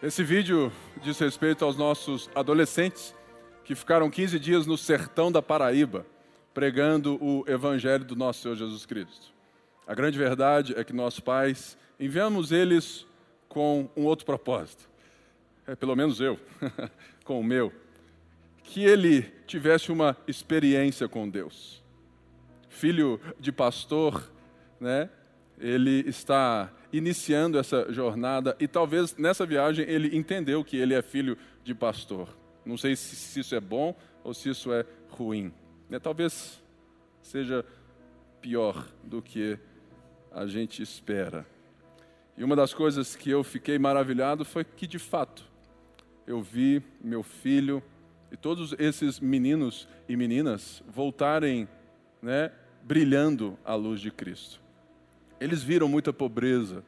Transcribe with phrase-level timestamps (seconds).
[0.00, 0.70] Esse vídeo
[1.02, 3.12] diz respeito aos nossos adolescentes
[3.64, 6.06] que ficaram 15 dias no sertão da Paraíba
[6.54, 9.32] pregando o evangelho do nosso Senhor Jesus Cristo.
[9.84, 13.08] A grande verdade é que nós pais enviamos eles
[13.48, 14.88] com um outro propósito.
[15.66, 16.38] É pelo menos eu,
[17.24, 17.72] com o meu,
[18.62, 21.82] que ele tivesse uma experiência com Deus.
[22.68, 24.30] Filho de pastor,
[24.80, 25.10] né?
[25.58, 31.36] Ele está iniciando essa jornada e talvez nessa viagem ele entendeu que ele é filho
[31.62, 32.36] de pastor.
[32.64, 35.52] Não sei se, se isso é bom ou se isso é ruim.
[35.88, 35.98] Né?
[35.98, 36.62] Talvez
[37.22, 37.64] seja
[38.40, 39.58] pior do que
[40.32, 41.46] a gente espera.
[42.36, 45.44] E uma das coisas que eu fiquei maravilhado foi que, de fato,
[46.26, 47.82] eu vi meu filho
[48.30, 51.68] e todos esses meninos e meninas voltarem
[52.22, 54.60] né, brilhando à luz de Cristo.
[55.40, 56.84] Eles viram muita pobreza,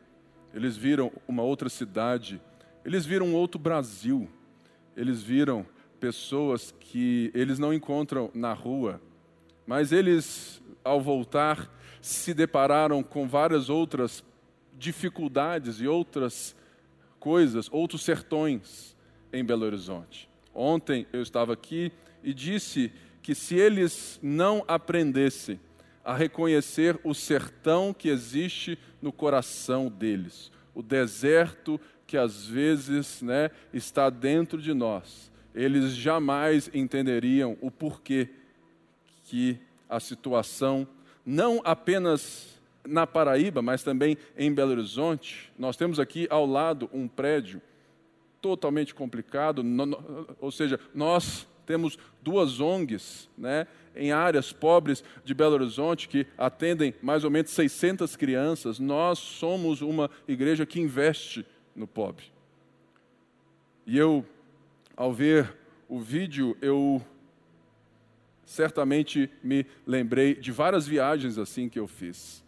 [0.53, 2.41] eles viram uma outra cidade,
[2.85, 4.29] eles viram um outro Brasil,
[4.97, 5.65] eles viram
[6.01, 9.01] pessoas que eles não encontram na rua,
[9.67, 14.25] mas eles, ao voltar, se depararam com várias outras
[14.77, 16.57] dificuldades e outras
[17.21, 18.97] coisas, outros sertões
[19.33, 20.29] em Belo Horizonte.
[20.53, 21.93] Ontem eu estava aqui
[22.25, 22.91] e disse
[23.23, 25.61] que se eles não aprendessem
[26.05, 33.51] a reconhecer o sertão que existe no coração deles, o deserto que às vezes né,
[33.73, 35.31] está dentro de nós.
[35.55, 38.29] Eles jamais entenderiam o porquê
[39.25, 40.87] que a situação,
[41.25, 47.07] não apenas na Paraíba, mas também em Belo Horizonte, nós temos aqui ao lado um
[47.07, 47.61] prédio
[48.41, 49.63] totalmente complicado,
[50.41, 56.93] ou seja, nós temos duas ONGs, né, em áreas pobres de Belo Horizonte, que atendem
[57.01, 58.81] mais ou menos 600 crianças.
[58.81, 61.47] Nós somos uma igreja que investe
[61.77, 62.25] no pobre.
[63.87, 64.27] E eu,
[64.97, 65.57] ao ver
[65.89, 67.01] o vídeo, eu
[68.45, 72.43] certamente me lembrei de várias viagens assim que eu fiz.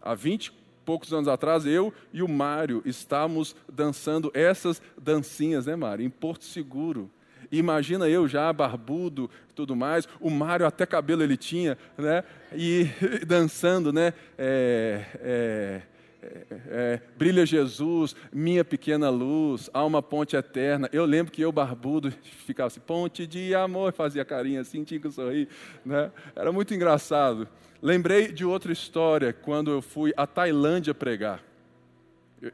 [0.00, 0.52] Há 20 e
[0.86, 6.02] poucos anos atrás, eu e o Mário estávamos dançando essas dancinhas, né, Mário?
[6.02, 7.10] Em Porto Seguro.
[7.50, 12.22] Imagina eu já barbudo tudo mais, o Mário até cabelo ele tinha, né?
[12.54, 12.86] E
[13.26, 14.12] dançando, né?
[14.38, 15.82] É, é,
[16.22, 20.88] é, é, brilha Jesus, minha pequena luz, há uma ponte eterna.
[20.92, 22.12] Eu lembro que eu, barbudo,
[22.46, 25.48] ficava assim, ponte de amor, fazia carinha assim, tinha que sorrir.
[25.84, 26.10] Né?
[26.36, 27.48] Era muito engraçado.
[27.82, 31.42] Lembrei de outra história, quando eu fui à Tailândia pregar.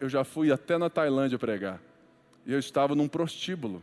[0.00, 1.80] Eu já fui até na Tailândia pregar.
[2.46, 3.82] E eu estava num prostíbulo.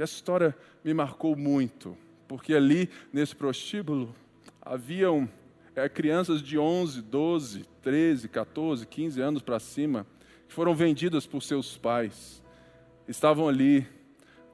[0.00, 1.94] Essa história me marcou muito,
[2.26, 4.14] porque ali, nesse prostíbulo,
[4.62, 5.28] haviam
[5.76, 10.06] é, crianças de 11, 12, 13, 14, 15 anos para cima,
[10.48, 12.42] que foram vendidas por seus pais.
[13.06, 13.86] Estavam ali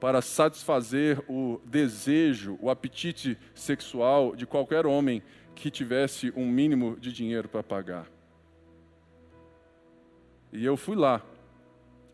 [0.00, 5.22] para satisfazer o desejo, o apetite sexual de qualquer homem
[5.54, 8.10] que tivesse um mínimo de dinheiro para pagar.
[10.52, 11.22] E eu fui lá,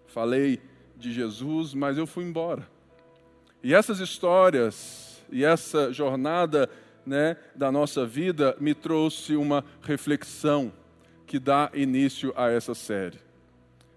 [0.07, 0.61] falei
[0.99, 2.72] de Jesus, mas eu fui embora.
[3.63, 6.69] E essas histórias e essa jornada
[7.07, 10.73] né, da nossa vida me trouxe uma reflexão
[11.27, 13.19] que dá início a essa série.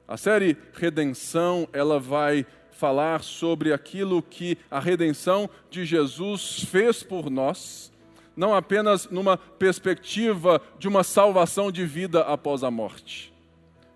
[0.08, 7.30] A série Redenção, ela vai falar sobre aquilo que a redenção de Jesus fez por
[7.30, 7.92] nós,
[8.36, 13.34] não apenas numa perspectiva de uma salvação de vida após a morte.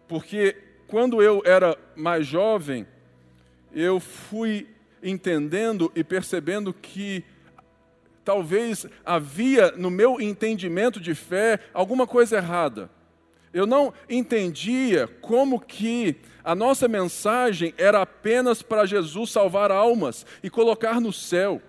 [0.07, 0.55] Porque
[0.87, 2.87] quando eu era mais jovem,
[3.71, 4.67] eu fui
[5.03, 7.23] entendendo e percebendo que
[8.23, 12.89] talvez havia no meu entendimento de fé alguma coisa errada.
[13.51, 20.49] Eu não entendia como que a nossa mensagem era apenas para Jesus salvar almas e
[20.49, 21.61] colocar no céu,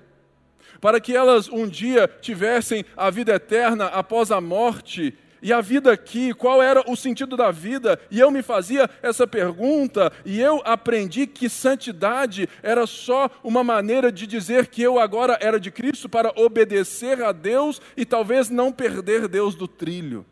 [0.80, 5.92] para que elas um dia tivessem a vida eterna após a morte e a vida
[5.92, 7.98] aqui, qual era o sentido da vida?
[8.10, 14.12] E eu me fazia essa pergunta, e eu aprendi que santidade era só uma maneira
[14.12, 18.70] de dizer que eu agora era de Cristo para obedecer a Deus e talvez não
[18.70, 20.26] perder Deus do trilho.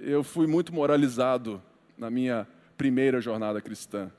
[0.00, 1.62] Eu fui muito moralizado
[1.96, 2.46] na minha
[2.76, 4.10] primeira jornada cristã.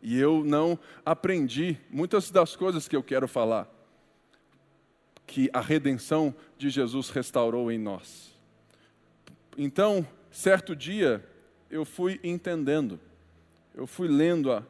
[0.00, 3.68] E eu não aprendi muitas das coisas que eu quero falar,
[5.26, 8.37] que a redenção de Jesus restaurou em nós.
[9.60, 11.20] Então, certo dia,
[11.68, 13.00] eu fui entendendo,
[13.74, 14.62] eu fui lendo a,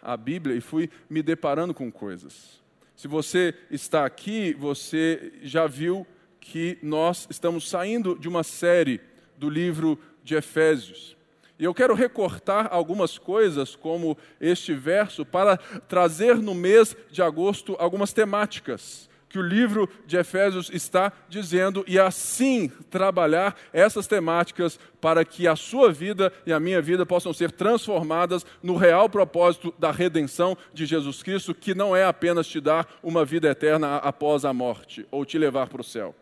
[0.00, 2.62] a Bíblia e fui me deparando com coisas.
[2.96, 6.06] Se você está aqui, você já viu
[6.40, 8.98] que nós estamos saindo de uma série
[9.36, 11.14] do livro de Efésios.
[11.58, 17.76] E eu quero recortar algumas coisas, como este verso, para trazer no mês de agosto
[17.78, 25.24] algumas temáticas que o livro de Efésios está dizendo e assim trabalhar essas temáticas para
[25.24, 29.90] que a sua vida e a minha vida possam ser transformadas no real propósito da
[29.90, 34.52] redenção de Jesus Cristo, que não é apenas te dar uma vida eterna após a
[34.52, 36.14] morte ou te levar para o céu.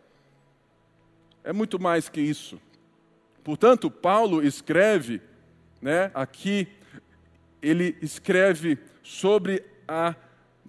[1.43, 2.61] É muito mais que isso.
[3.43, 5.19] Portanto, Paulo escreve,
[5.81, 6.65] né, aqui,
[7.61, 10.15] ele escreve sobre a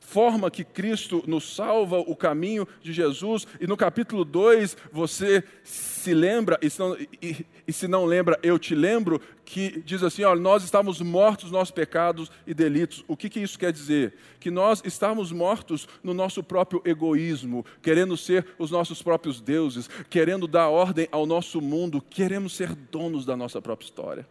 [0.02, 3.46] forma que Cristo nos salva, o caminho de Jesus.
[3.60, 8.38] E no capítulo 2, você se lembra, e se, não, e, e se não, lembra,
[8.42, 13.04] eu te lembro, que diz assim: olha, nós estávamos mortos nos nossos pecados e delitos.
[13.08, 14.14] O que, que isso quer dizer?
[14.38, 20.46] Que nós estávamos mortos no nosso próprio egoísmo, querendo ser os nossos próprios deuses, querendo
[20.46, 24.28] dar ordem ao nosso mundo, queremos ser donos da nossa própria história.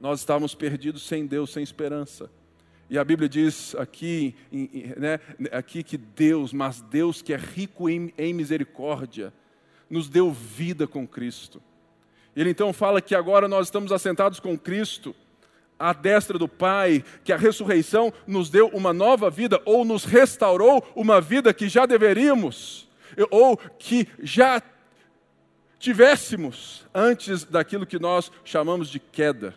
[0.00, 2.30] Nós estávamos perdidos sem Deus, sem esperança.
[2.90, 5.20] E a Bíblia diz aqui, né,
[5.52, 9.32] aqui que Deus, mas Deus que é rico em, em misericórdia,
[9.88, 11.62] nos deu vida com Cristo.
[12.34, 15.14] Ele então fala que agora nós estamos assentados com Cristo,
[15.78, 20.84] à destra do Pai, que a ressurreição nos deu uma nova vida, ou nos restaurou
[20.96, 22.88] uma vida que já deveríamos,
[23.30, 24.60] ou que já
[25.78, 29.54] tivéssemos antes daquilo que nós chamamos de queda.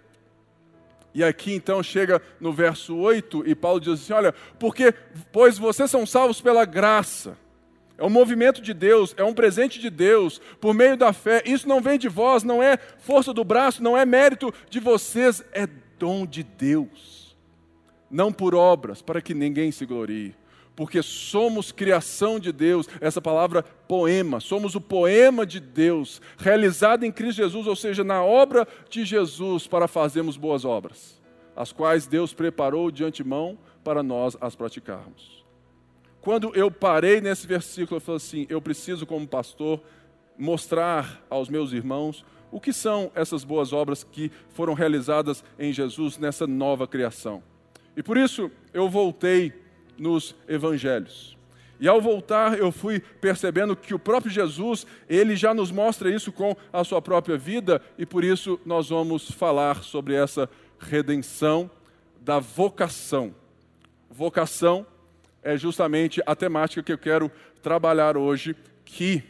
[1.14, 4.94] E aqui então chega no verso 8 e Paulo diz assim: Olha, porque,
[5.32, 7.38] pois vocês são salvos pela graça.
[7.98, 11.44] É um movimento de Deus, é um presente de Deus, por meio da fé.
[11.46, 15.44] Isso não vem de vós, não é força do braço, não é mérito de vocês,
[15.52, 15.68] é
[16.00, 17.38] dom de Deus.
[18.10, 20.36] Não por obras, para que ninguém se glorie
[20.76, 27.12] porque somos criação de Deus, essa palavra poema, somos o poema de Deus, realizado em
[27.12, 31.22] Cristo Jesus, ou seja, na obra de Jesus, para fazermos boas obras,
[31.56, 35.44] as quais Deus preparou de antemão para nós as praticarmos.
[36.22, 39.82] Quando eu parei nesse versículo, eu falei assim: eu preciso, como pastor,
[40.38, 46.18] mostrar aos meus irmãos o que são essas boas obras que foram realizadas em Jesus
[46.18, 47.44] nessa nova criação.
[47.96, 49.63] E por isso eu voltei
[49.98, 51.38] nos evangelhos.
[51.80, 56.32] E ao voltar, eu fui percebendo que o próprio Jesus, ele já nos mostra isso
[56.32, 60.50] com a sua própria vida, e por isso nós vamos falar sobre essa
[60.80, 61.70] redenção
[62.22, 63.36] da vocação.
[64.10, 64.86] Vocação
[65.42, 67.30] é justamente a temática que eu quero
[67.62, 68.56] trabalhar hoje,
[68.86, 69.24] que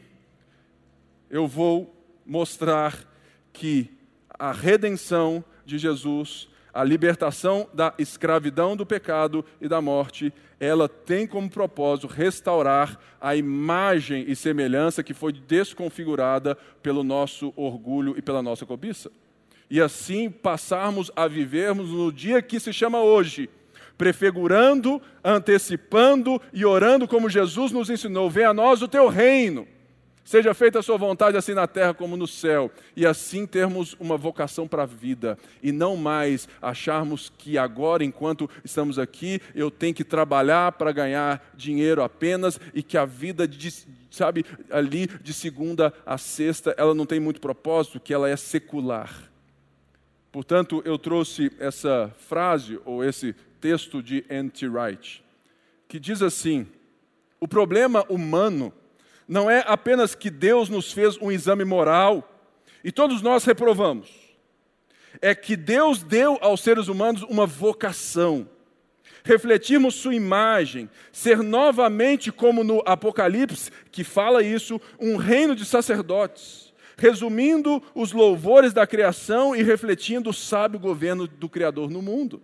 [1.30, 1.96] eu vou
[2.26, 2.96] mostrar
[3.52, 3.90] que
[4.38, 10.34] a redenção de Jesus a libertação da escravidão do pecado e da morte,
[10.64, 18.16] ela tem como propósito restaurar a imagem e semelhança que foi desconfigurada pelo nosso orgulho
[18.18, 19.12] e pela nossa cobiça.
[19.70, 23.50] E assim passarmos a vivermos no dia que se chama hoje,
[23.98, 29.68] prefigurando, antecipando e orando como Jesus nos ensinou: venha a nós o teu reino.
[30.26, 34.16] Seja feita a sua vontade, assim na terra como no céu, e assim termos uma
[34.16, 39.94] vocação para a vida, e não mais acharmos que agora, enquanto estamos aqui, eu tenho
[39.94, 43.70] que trabalhar para ganhar dinheiro apenas, e que a vida, de,
[44.10, 49.30] sabe, ali de segunda a sexta, ela não tem muito propósito, que ela é secular.
[50.32, 54.68] Portanto, eu trouxe essa frase, ou esse texto de N.T.
[54.68, 55.24] Wright,
[55.88, 56.66] que diz assim:
[57.42, 58.74] o problema humano
[59.28, 62.30] não é apenas que Deus nos fez um exame moral
[62.84, 64.10] e todos nós reprovamos.
[65.22, 68.50] É que Deus deu aos seres humanos uma vocação.
[69.24, 76.74] Refletirmos sua imagem, ser novamente, como no Apocalipse, que fala isso, um reino de sacerdotes,
[76.98, 82.42] resumindo os louvores da criação e refletindo o sábio governo do Criador no mundo.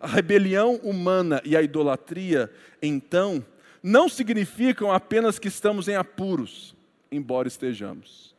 [0.00, 3.44] A rebelião humana e a idolatria, então,
[3.86, 6.74] não significam apenas que estamos em apuros,
[7.08, 8.34] embora estejamos.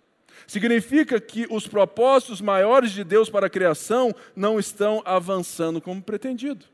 [0.46, 6.66] Significa que os propósitos maiores de Deus para a criação não estão avançando como pretendido.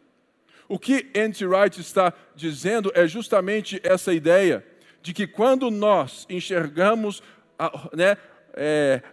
[0.68, 1.46] O que N.T.
[1.46, 4.66] Wright está dizendo é justamente essa ideia
[5.04, 7.22] de que quando nós enxergamos
[7.60, 8.18] a, né,
[8.56, 9.04] é,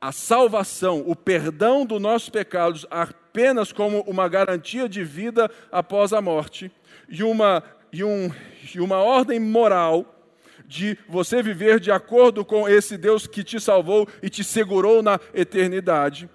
[0.00, 6.22] a salvação, o perdão dos nossos pecados apenas como uma garantia de vida após a
[6.22, 6.72] morte
[7.06, 8.30] e uma e, um,
[8.74, 10.16] e uma ordem moral
[10.66, 15.18] de você viver de acordo com esse Deus que te salvou e te segurou na
[15.34, 16.30] eternidade,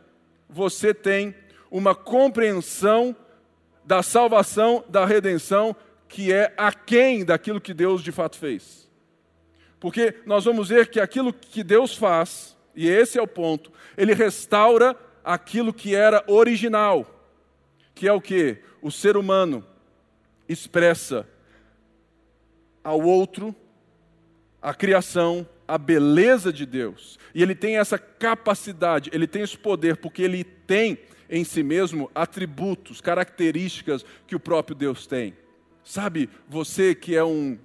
[0.50, 1.34] você tem
[1.72, 3.16] uma compreensão
[3.86, 5.76] da salvação, da redenção,
[6.08, 8.90] que é aquém daquilo que Deus de fato fez.
[9.80, 14.14] Porque nós vamos ver que aquilo que Deus faz, e esse é o ponto, ele
[14.14, 17.06] restaura aquilo que era original,
[17.94, 18.58] que é o que?
[18.82, 19.66] O ser humano
[20.48, 21.28] expressa
[22.86, 23.54] ao outro
[24.62, 27.20] a criação, a beleza de Deus.
[27.34, 31.00] E ele tem essa capacidade, ele tem esse poder, porque ele tem
[31.30, 35.36] em si mesmo atributos, características que o próprio Deus tem.
[35.84, 37.58] Sabe, você que é um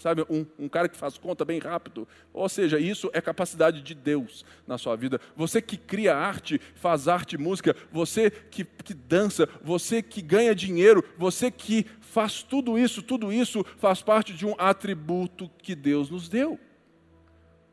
[0.00, 2.06] sabe, um, um, cara que faz conta bem rápido.
[2.32, 5.20] Ou seja, isso é capacidade de Deus na sua vida.
[5.36, 11.04] Você que cria arte, faz arte, música, você que, que dança, você que ganha dinheiro,
[11.16, 16.28] você que faz tudo isso, tudo isso faz parte de um atributo que Deus nos
[16.28, 16.58] deu.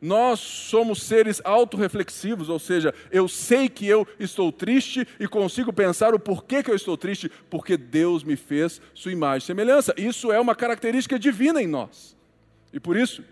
[0.02, 6.14] Nós somos seres autorreflexivos, ou seja, eu sei que eu estou triste e consigo pensar
[6.14, 9.94] o porquê que eu estou triste, porque Deus me fez sua imagem e semelhança.
[9.98, 12.16] Isso é uma característica divina em nós.
[12.72, 13.24] E por isso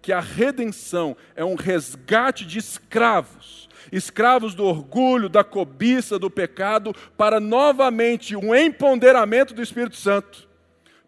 [0.00, 6.94] que a redenção é um resgate de escravos, escravos do orgulho, da cobiça, do pecado,
[7.16, 10.51] para novamente um empoderamento do Espírito Santo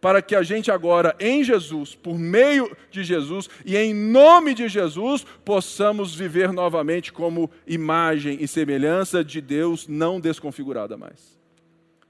[0.04, 4.68] para que a gente agora, em Jesus, por meio de Jesus e em nome de
[4.68, 11.40] Jesus, possamos viver novamente como imagem e semelhança de Deus não desconfigurada mais.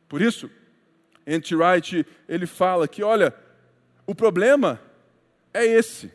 [0.08, 0.50] Por isso,
[1.24, 1.54] N.T.
[1.54, 3.32] Wright, ele fala que, olha,
[4.04, 4.80] o problema
[5.52, 6.10] é esse.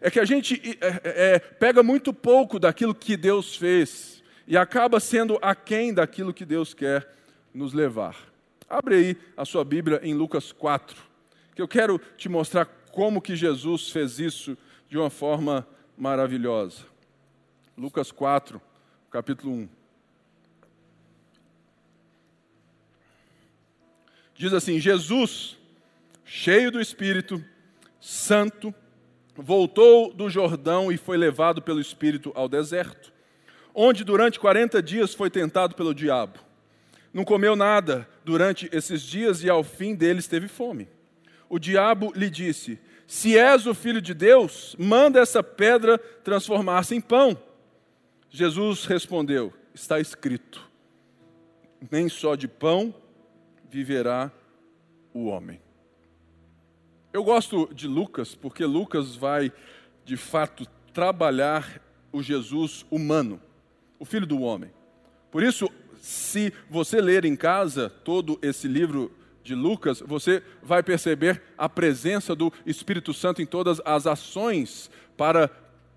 [0.00, 4.56] É que a gente é, é, é, pega muito pouco daquilo que Deus fez e
[4.56, 7.12] acaba sendo aquém daquilo que Deus quer
[7.52, 8.14] nos levar.
[8.70, 11.13] Abre aí a sua Bíblia em Lucas 4
[11.54, 14.58] que eu quero te mostrar como que Jesus fez isso
[14.88, 16.82] de uma forma maravilhosa.
[17.76, 18.60] Lucas 4,
[19.10, 19.68] capítulo 1.
[24.34, 25.56] Diz assim: Jesus,
[26.24, 27.44] cheio do Espírito
[28.00, 28.74] Santo,
[29.36, 33.12] voltou do Jordão e foi levado pelo Espírito ao deserto,
[33.72, 36.40] onde durante 40 dias foi tentado pelo diabo.
[37.12, 40.88] Não comeu nada durante esses dias e ao fim deles teve fome
[41.48, 47.00] o diabo lhe disse: Se és o filho de Deus, manda essa pedra transformar-se em
[47.00, 47.36] pão.
[48.30, 50.68] Jesus respondeu: Está escrito:
[51.90, 52.94] Nem só de pão
[53.70, 54.30] viverá
[55.12, 55.60] o homem.
[57.12, 59.52] Eu gosto de Lucas porque Lucas vai,
[60.04, 61.80] de fato, trabalhar
[62.12, 63.40] o Jesus humano,
[63.98, 64.72] o filho do homem.
[65.30, 69.12] Por isso, se você ler em casa todo esse livro
[69.44, 75.50] de Lucas, você vai perceber a presença do Espírito Santo em todas as ações para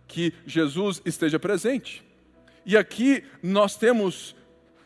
[0.05, 2.03] que Jesus esteja presente.
[2.65, 4.35] E aqui nós temos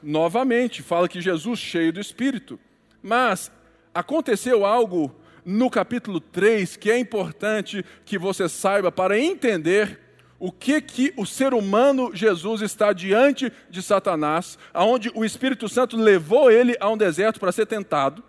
[0.02, 2.60] novamente, fala que Jesus cheio do Espírito.
[3.02, 3.52] Mas
[3.94, 5.14] aconteceu algo
[5.44, 10.00] no capítulo 3 que é importante que você saiba para entender
[10.38, 15.98] o que que o ser humano Jesus está diante de Satanás, aonde o Espírito Santo
[15.98, 18.24] levou ele a um deserto para ser tentado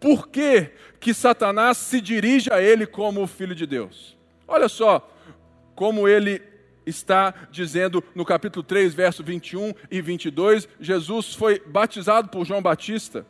[0.00, 4.16] por que, que Satanás se dirige a ele como o filho de Deus.
[4.48, 5.08] Olha só
[5.74, 6.42] como ele
[6.84, 13.26] está dizendo no capítulo 3, verso 21 e 22, Jesus foi batizado por João Batista.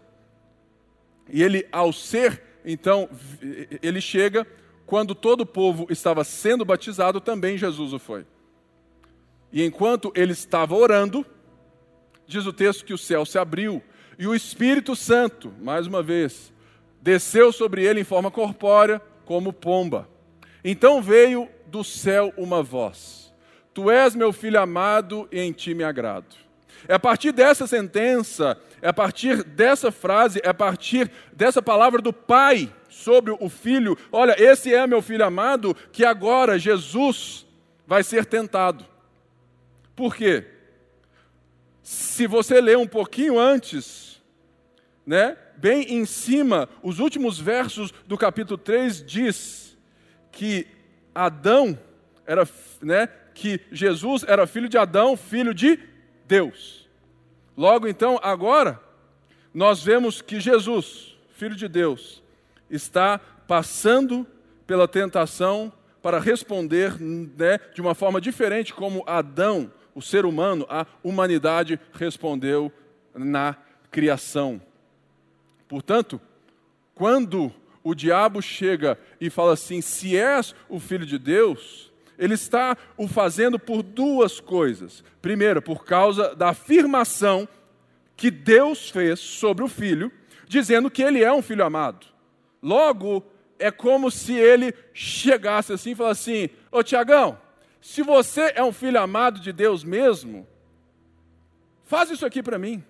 [1.28, 3.08] E ele, ao ser, então,
[3.82, 4.46] ele chega,
[4.86, 8.26] quando todo o povo estava sendo batizado, também Jesus o foi.
[9.52, 11.26] E enquanto ele estava orando,
[12.26, 13.82] diz o texto que o céu se abriu
[14.18, 16.52] e o Espírito Santo, mais uma vez,
[17.00, 20.08] desceu sobre ele em forma corpórea, como pomba.
[20.64, 23.32] Então veio do céu uma voz:
[23.72, 26.36] Tu és meu filho amado e em ti me agrado.
[26.88, 32.00] É a partir dessa sentença, é a partir dessa frase, é a partir dessa palavra
[32.00, 37.46] do Pai sobre o filho: Olha, esse é meu filho amado, que agora Jesus
[37.86, 38.84] vai ser tentado.
[39.94, 40.46] Por quê?
[41.82, 44.09] Se você ler um pouquinho antes,
[45.06, 45.36] né?
[45.60, 49.76] bem em cima, os últimos versos do capítulo 3 diz
[50.32, 50.66] que
[51.14, 51.78] Adão
[52.26, 52.48] era,
[52.80, 55.78] né, que Jesus era filho de Adão, filho de
[56.26, 56.88] Deus.
[57.54, 58.80] Logo então, agora,
[59.52, 62.22] nós vemos que Jesus, filho de Deus,
[62.70, 64.26] está passando
[64.66, 70.86] pela tentação para responder né, de uma forma diferente como Adão, o ser humano, a
[71.02, 72.72] humanidade respondeu
[73.14, 73.56] na
[73.90, 74.62] criação.
[75.70, 76.20] Portanto,
[76.96, 82.76] quando o diabo chega e fala assim: se és o filho de Deus, ele está
[82.96, 85.04] o fazendo por duas coisas.
[85.22, 87.48] Primeiro, por causa da afirmação
[88.16, 90.10] que Deus fez sobre o filho,
[90.48, 92.04] dizendo que ele é um filho amado.
[92.60, 93.24] Logo,
[93.56, 97.38] é como se ele chegasse assim e falasse assim: Ô Tiagão,
[97.80, 100.48] se você é um filho amado de Deus mesmo,
[101.90, 102.84] Faz isso aqui para mim.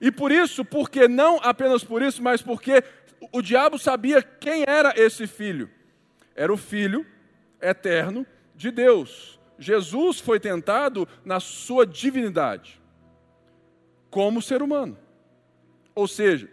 [0.00, 2.82] E por isso, porque não apenas por isso, mas porque
[3.32, 5.70] o diabo sabia quem era esse filho.
[6.34, 7.06] Era o filho
[7.60, 9.38] eterno de Deus.
[9.58, 12.80] Jesus foi tentado na sua divindade,
[14.08, 14.96] como ser humano.
[15.94, 16.48] Ou seja,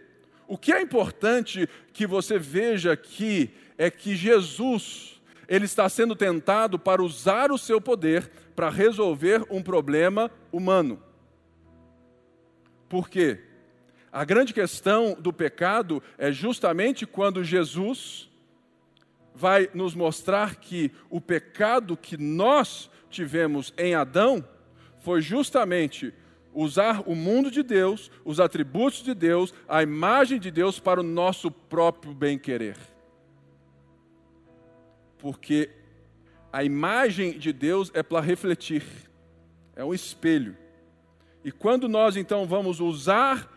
[0.46, 6.78] o que é importante que você veja aqui é que Jesus, ele está sendo tentado
[6.78, 11.02] para usar o seu poder para resolver um problema humano.
[12.88, 13.40] Por quê?
[14.10, 18.28] A grande questão do pecado é justamente quando Jesus
[19.34, 24.44] vai nos mostrar que o pecado que nós tivemos em Adão
[24.98, 26.12] foi justamente
[26.52, 31.04] usar o mundo de Deus, os atributos de Deus, a imagem de Deus para o
[31.04, 32.76] nosso próprio bem-querer.
[35.18, 35.70] Porque
[36.52, 38.82] a imagem de Deus é para refletir,
[39.76, 40.56] é um espelho.
[41.44, 43.48] E quando nós então vamos usar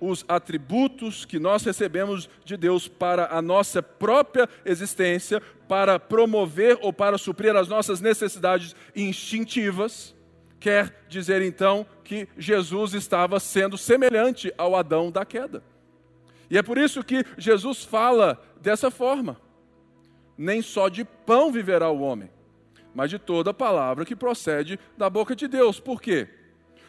[0.00, 6.92] os atributos que nós recebemos de Deus para a nossa própria existência, para promover ou
[6.92, 10.14] para suprir as nossas necessidades instintivas,
[10.58, 15.62] quer dizer então que Jesus estava sendo semelhante ao Adão da queda.
[16.50, 19.40] E é por isso que Jesus fala dessa forma:
[20.36, 22.30] nem só de pão viverá o homem,
[22.94, 25.78] mas de toda palavra que procede da boca de Deus.
[25.78, 26.28] Por quê?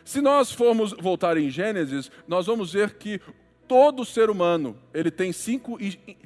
[0.03, 3.22] Se nós formos voltar em Gênesis, nós vamos ver que
[3.67, 5.77] todo ser humano ele tem cinco,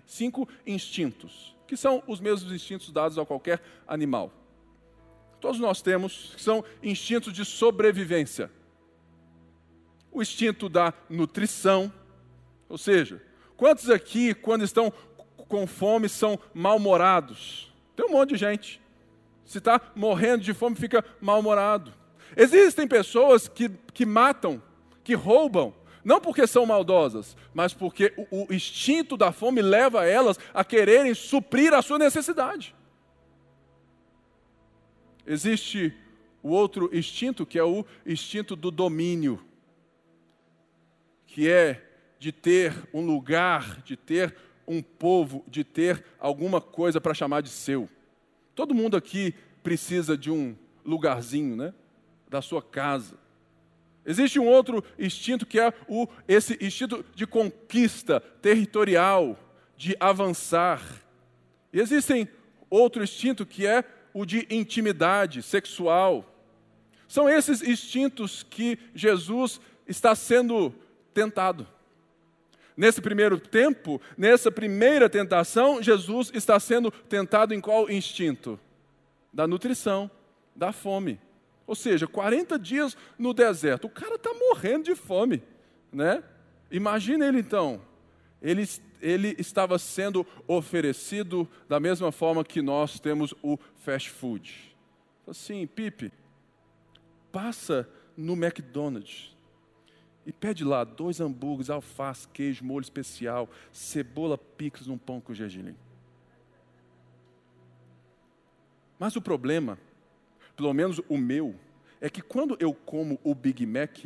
[0.05, 4.31] cinco instintos, que são os mesmos instintos dados a qualquer animal.
[5.39, 8.49] Todos nós temos, que são instintos de sobrevivência.
[10.11, 11.91] O instinto da nutrição,
[12.69, 13.21] ou seja,
[13.55, 14.91] quantos aqui, quando estão
[15.47, 17.71] com fome, são mal-humorados?
[17.95, 18.81] Tem um monte de gente.
[19.45, 21.93] Se está morrendo de fome, fica mal-humorado.
[22.35, 24.61] Existem pessoas que, que matam,
[25.03, 30.37] que roubam, não porque são maldosas, mas porque o, o instinto da fome leva elas
[30.53, 32.75] a quererem suprir a sua necessidade.
[35.25, 35.93] Existe
[36.43, 39.43] o outro instinto, que é o instinto do domínio,
[41.25, 41.83] que é
[42.19, 44.35] de ter um lugar, de ter
[44.67, 47.89] um povo, de ter alguma coisa para chamar de seu.
[48.53, 49.33] Todo mundo aqui
[49.63, 51.73] precisa de um lugarzinho, né?
[52.29, 53.17] Da sua casa.
[54.05, 59.37] Existe um outro instinto que é o, esse instinto de conquista territorial,
[59.75, 60.81] de avançar.
[61.73, 62.27] E existem
[62.69, 63.83] outro instinto que é
[64.13, 66.31] o de intimidade sexual.
[67.07, 70.73] São esses instintos que Jesus está sendo
[71.13, 71.67] tentado.
[72.77, 78.59] Nesse primeiro tempo, nessa primeira tentação, Jesus está sendo tentado em qual instinto?
[79.33, 80.11] Da nutrição,
[80.55, 81.19] da fome.
[81.67, 83.85] Ou seja, 40 dias no deserto.
[83.85, 85.41] O cara está morrendo de fome,
[85.91, 86.23] né?
[86.69, 87.81] Imagina ele então.
[88.41, 88.67] Ele,
[89.01, 94.75] ele estava sendo oferecido da mesma forma que nós temos o fast food.
[95.27, 96.11] Assim, Pipe,
[97.31, 99.35] passa no McDonald's
[100.25, 105.75] e pede lá dois hambúrgueres, alface, queijo, molho especial, cebola picles num pão com gergelim.
[108.97, 109.77] Mas o problema
[110.55, 111.55] pelo menos o meu,
[111.99, 114.05] é que quando eu como o Big Mac,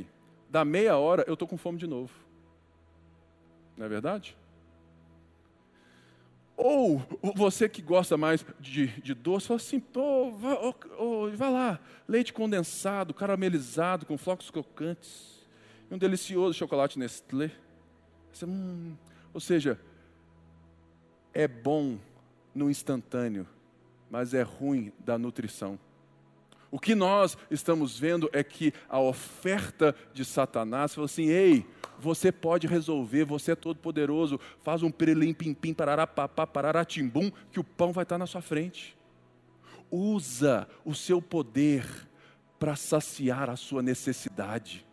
[0.49, 2.13] da meia hora eu estou com fome de novo.
[3.77, 4.35] Não é verdade?
[6.61, 7.01] Ou
[7.35, 11.79] você que gosta mais de, de doce, fala assim, oh, vai, oh, oh, vai lá,
[12.05, 15.47] leite condensado, caramelizado, com flocos crocantes,
[15.89, 17.51] e um delicioso chocolate Nestlé.
[18.33, 18.93] Você, hum,
[19.33, 19.79] ou seja,
[21.33, 21.97] é bom
[22.53, 23.47] no instantâneo,
[24.09, 25.79] mas é ruim da nutrição.
[26.71, 31.65] O que nós estamos vendo é que a oferta de Satanás falou assim: ei,
[31.99, 36.85] você pode resolver, você é todo poderoso, faz um perelim pim pim parará papá parará
[36.85, 38.95] timbum, que o pão vai estar na sua frente.
[39.89, 41.85] Usa o seu poder
[42.59, 44.85] para saciar a sua necessidade.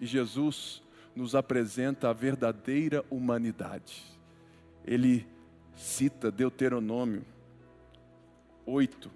[0.00, 0.82] E Jesus
[1.16, 4.04] nos apresenta a verdadeira humanidade.
[4.84, 5.26] Ele
[5.74, 7.24] cita Deuteronômio
[8.64, 9.10] 8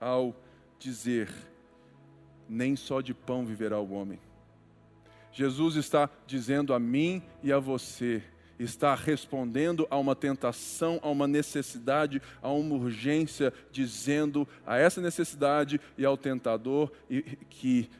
[0.00, 0.34] ao
[0.78, 1.30] dizer:
[2.48, 4.20] nem só de pão viverá o homem.
[5.32, 8.22] Jesus está dizendo a mim e a você,
[8.58, 15.80] está respondendo a uma tentação, a uma necessidade, a uma urgência, dizendo a essa necessidade
[15.98, 16.90] e ao tentador
[17.50, 17.90] que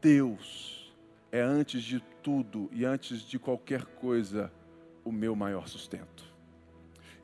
[0.00, 0.92] Deus
[1.30, 4.52] é antes de tudo e antes de qualquer coisa
[5.04, 6.24] o meu maior sustento.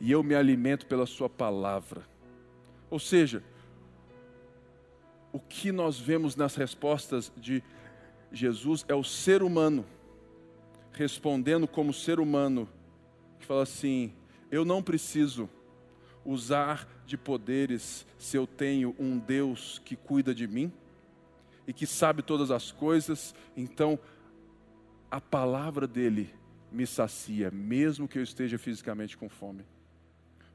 [0.01, 2.03] E eu me alimento pela Sua palavra.
[2.89, 3.43] Ou seja,
[5.33, 7.63] o que nós vemos nas respostas de
[8.33, 9.85] Jesus é o ser humano,
[10.93, 12.69] respondendo como ser humano,
[13.39, 14.13] que fala assim:
[14.51, 15.49] eu não preciso
[16.25, 20.73] usar de poderes se eu tenho um Deus que cuida de mim
[21.67, 23.99] e que sabe todas as coisas, então
[25.11, 26.35] a palavra dele
[26.71, 29.65] me sacia, mesmo que eu esteja fisicamente com fome.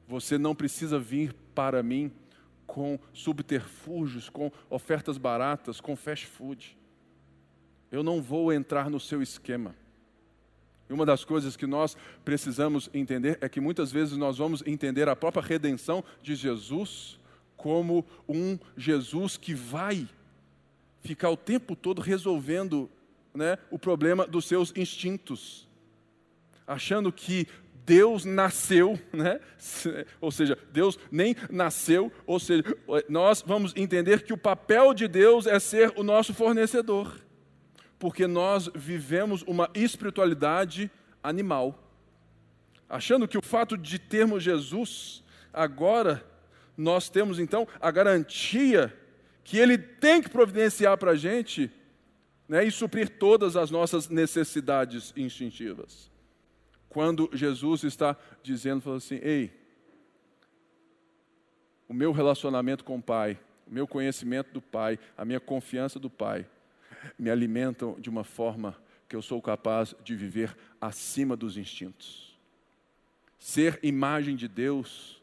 [0.06, 2.12] Você não precisa vir para mim
[2.66, 6.76] com subterfúgios, com ofertas baratas, com fast food.
[7.90, 9.74] Eu não vou entrar no seu esquema.
[10.88, 15.08] E uma das coisas que nós precisamos entender é que muitas vezes nós vamos entender
[15.08, 17.18] a própria redenção de Jesus
[17.56, 20.08] como um Jesus que vai
[21.00, 22.90] ficar o tempo todo resolvendo
[23.34, 25.68] né, o problema dos seus instintos,
[26.66, 27.46] achando que
[27.84, 29.40] Deus nasceu, né?
[30.20, 32.64] ou seja, Deus nem nasceu, ou seja,
[33.08, 37.20] nós vamos entender que o papel de Deus é ser o nosso fornecedor,
[37.98, 40.90] porque nós vivemos uma espiritualidade
[41.22, 41.78] animal,
[42.88, 46.24] achando que o fato de termos Jesus, agora
[46.76, 48.92] nós temos então a garantia
[49.42, 51.70] que Ele tem que providenciar para a gente
[52.48, 56.13] né, e suprir todas as nossas necessidades instintivas
[56.94, 59.50] quando Jesus está dizendo, fala assim, ei,
[61.88, 66.08] o meu relacionamento com o Pai, o meu conhecimento do Pai, a minha confiança do
[66.08, 66.46] Pai,
[67.18, 68.76] me alimentam de uma forma
[69.08, 72.38] que eu sou capaz de viver acima dos instintos.
[73.40, 75.20] Ser imagem de Deus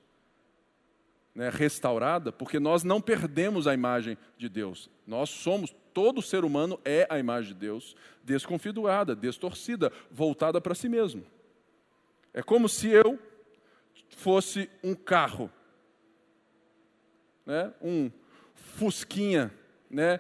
[1.34, 4.90] né, restaurada, porque nós não perdemos a imagem de Deus.
[5.08, 10.90] Nós somos, todo ser humano é a imagem de Deus, desconfigurada, distorcida, voltada para si
[10.90, 11.24] mesmo.
[12.34, 13.20] É como se eu
[14.10, 15.52] fosse um carro,
[17.46, 17.74] né?
[17.82, 18.12] um
[18.54, 19.54] fusquinha,
[19.90, 20.20] né?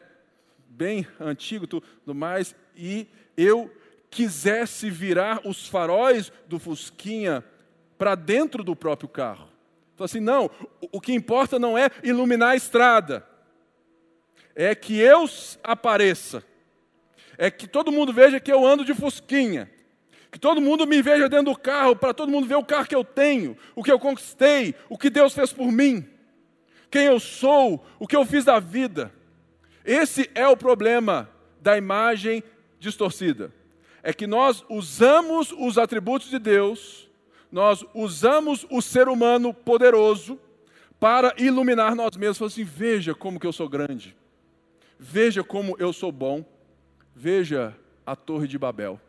[0.71, 3.71] bem antigo tudo mais, e eu
[4.09, 7.43] quisesse virar os faróis do fusquinha
[7.97, 9.49] para dentro do próprio carro.
[9.93, 10.49] Então assim, não,
[10.91, 13.27] o que importa não é iluminar a estrada,
[14.55, 15.25] é que eu
[15.63, 16.43] apareça,
[17.37, 19.69] é que todo mundo veja que eu ando de fusquinha,
[20.31, 22.95] que todo mundo me veja dentro do carro, para todo mundo ver o carro que
[22.95, 26.07] eu tenho, o que eu conquistei, o que Deus fez por mim,
[26.89, 29.11] quem eu sou, o que eu fiz da vida.
[29.83, 32.43] Esse é o problema da imagem
[32.79, 33.53] distorcida.
[34.01, 37.09] É que nós usamos os atributos de Deus,
[37.51, 40.39] nós usamos o ser humano poderoso
[40.97, 42.37] para iluminar nós mesmos.
[42.37, 44.15] Falar assim: veja como que eu sou grande,
[44.97, 46.45] veja como eu sou bom,
[47.13, 48.99] veja a Torre de Babel.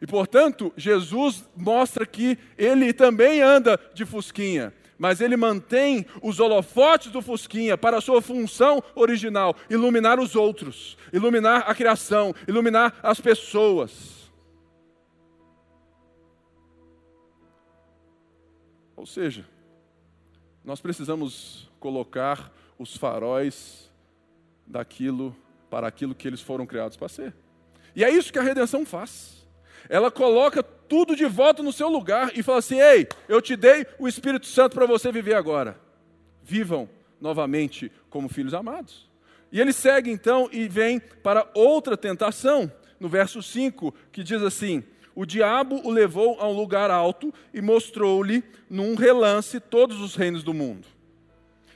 [0.00, 7.12] E portanto, Jesus mostra que ele também anda de fusquinha, mas ele mantém os holofotes
[7.12, 13.20] do fusquinha para a sua função original, iluminar os outros, iluminar a criação, iluminar as
[13.20, 14.30] pessoas.
[18.96, 19.46] Ou seja,
[20.64, 23.90] nós precisamos colocar os faróis
[24.66, 25.36] daquilo
[25.68, 27.34] para aquilo que eles foram criados para ser.
[27.94, 29.39] E é isso que a redenção faz
[29.88, 33.86] ela coloca tudo de volta no seu lugar e fala assim: Ei, eu te dei
[33.98, 35.78] o Espírito Santo para você viver agora.
[36.42, 36.88] Vivam
[37.20, 39.08] novamente como filhos amados.
[39.52, 44.82] E ele segue então e vem para outra tentação, no verso 5, que diz assim:
[45.14, 50.42] O diabo o levou a um lugar alto e mostrou-lhe, num relance, todos os reinos
[50.42, 50.86] do mundo.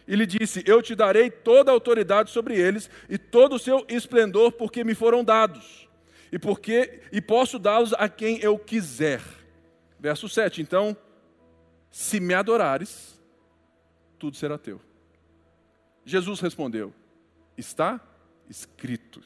[0.07, 3.85] E lhe disse: Eu te darei toda a autoridade sobre eles e todo o seu
[3.89, 5.85] esplendor, porque me foram dados
[6.35, 9.23] e porque e posso dá-los a quem eu quiser.
[10.01, 10.61] Verso 7.
[10.61, 10.97] Então,
[11.93, 13.23] se me adorares,
[14.19, 14.81] tudo será teu.
[16.05, 16.93] Jesus respondeu:
[17.57, 18.01] Está
[18.51, 19.23] escrito.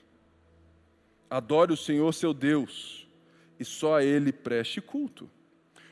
[1.30, 3.08] Adore o Senhor seu Deus,
[3.58, 5.30] e só a ele preste culto.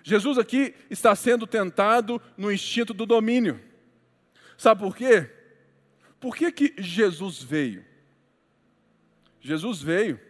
[0.03, 3.59] Jesus aqui está sendo tentado no instinto do domínio.
[4.59, 5.31] Sabe por quê?
[6.21, 7.83] Por que, que Jesus veio?
[9.41, 10.21] Jesus veio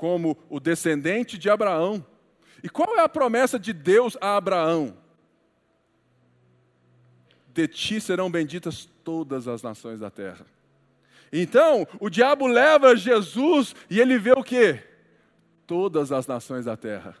[0.00, 2.02] como o descendente de Abraão.
[2.64, 4.96] E qual é a promessa de Deus a Abraão?
[7.48, 10.46] De ti serão benditas todas as nações da terra.
[11.30, 14.82] Então, o diabo leva Jesus e ele vê o que?
[15.66, 17.14] Todas as nações da terra.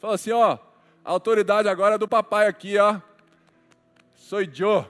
[0.00, 0.58] Fala assim, ó,
[1.04, 3.00] a autoridade agora é do papai aqui, ó.
[4.16, 4.84] Sou eu.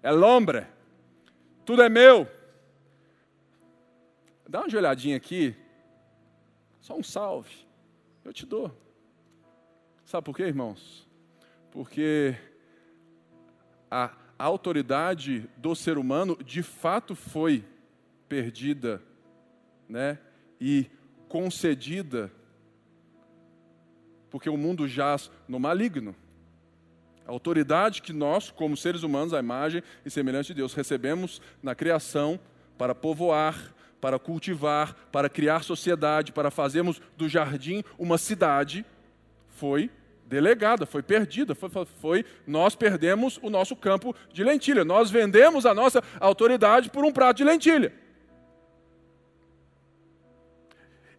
[0.00, 0.64] É hombre.
[1.64, 2.28] Tudo é meu.
[4.48, 5.65] Dá uma olhadinha aqui
[6.86, 7.66] só um salve.
[8.24, 8.70] Eu te dou.
[10.04, 11.04] Sabe por quê, irmãos?
[11.72, 12.36] Porque
[13.90, 17.64] a, autoridade do ser humano de fato foi
[18.28, 19.02] perdida,
[19.88, 20.20] né?
[20.60, 20.86] e
[21.28, 22.30] concedida,
[24.30, 26.14] porque o mundo jaz no maligno.
[27.26, 31.74] A autoridade que nós, como seres humanos, à imagem e semelhança de Deus, recebemos na
[31.74, 32.38] criação
[32.78, 33.74] para povoar,
[34.06, 38.86] para cultivar, para criar sociedade, para fazermos do jardim uma cidade,
[39.48, 39.90] foi
[40.24, 41.68] delegada, foi perdida, foi,
[42.00, 47.10] foi, nós perdemos o nosso campo de lentilha, nós vendemos a nossa autoridade por um
[47.10, 47.92] prato de lentilha.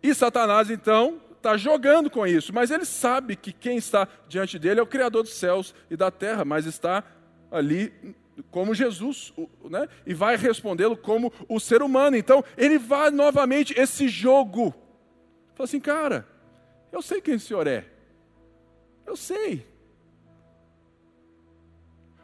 [0.01, 4.79] E Satanás então está jogando com isso, mas ele sabe que quem está diante dele
[4.79, 7.03] é o Criador dos céus e da terra, mas está
[7.51, 8.15] ali
[8.51, 9.33] como Jesus,
[9.69, 9.87] né?
[10.05, 12.15] e vai respondê-lo como o ser humano.
[12.15, 14.73] Então, ele vai novamente esse jogo.
[15.55, 16.27] Fala assim, cara,
[16.91, 17.85] eu sei quem o senhor é.
[19.05, 19.65] Eu sei.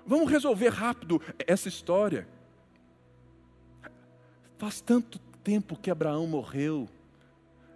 [0.06, 2.28] Vamos resolver rápido essa história.
[4.58, 6.88] Faz tanto tempo que Abraão morreu.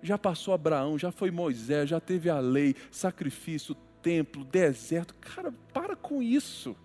[0.01, 5.15] Já passou Abraão, já foi Moisés, já teve a lei, sacrifício, templo, deserto.
[5.15, 6.75] Cara, para com isso.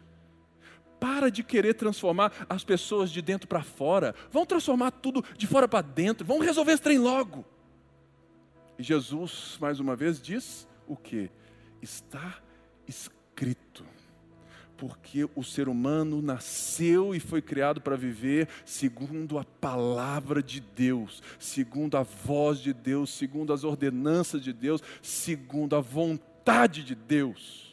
[1.02, 4.14] Para de querer transformar as pessoas de dentro para fora.
[4.30, 6.24] Vão transformar tudo de fora para dentro.
[6.24, 7.44] Vamos resolver esse trem logo.
[8.78, 11.28] E Jesus, mais uma vez, diz o que?
[11.82, 12.38] Está
[12.86, 13.84] escrito
[14.76, 21.20] porque o ser humano nasceu e foi criado para viver segundo a palavra de Deus,
[21.36, 27.71] segundo a voz de Deus, segundo as ordenanças de Deus, segundo a vontade de Deus.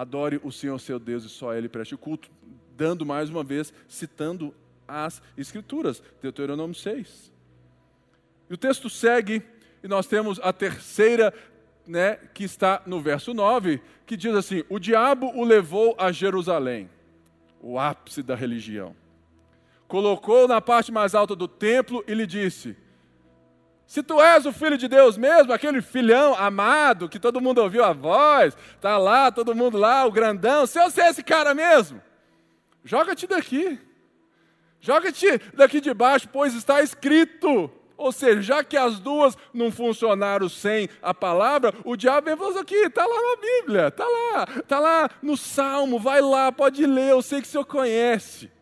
[0.00, 2.30] Adore o Senhor seu Deus e só a Ele preste culto,
[2.74, 4.54] dando mais uma vez, citando
[4.88, 7.30] as Escrituras, Deuteronômio 6.
[8.48, 9.42] E o texto segue,
[9.84, 11.34] e nós temos a terceira
[11.86, 16.88] né, que está no verso 9, que diz assim: O diabo o levou a Jerusalém,
[17.60, 18.96] o ápice da religião.
[19.86, 22.74] Colocou na parte mais alta do templo e lhe disse:
[23.90, 27.82] Se tu és o filho de Deus mesmo, aquele filhão amado que todo mundo ouviu
[27.82, 32.00] a voz, tá lá, todo mundo lá, o grandão, se você é esse cara mesmo,
[32.84, 33.80] joga-te daqui.
[34.80, 40.48] Joga-te daqui de baixo, pois está escrito: ou seja, já que as duas não funcionaram
[40.48, 44.78] sem a palavra, o diabo vem falando aqui, está lá na Bíblia, está lá, está
[44.78, 48.52] lá no Salmo, vai lá, pode ler, eu sei que o senhor conhece.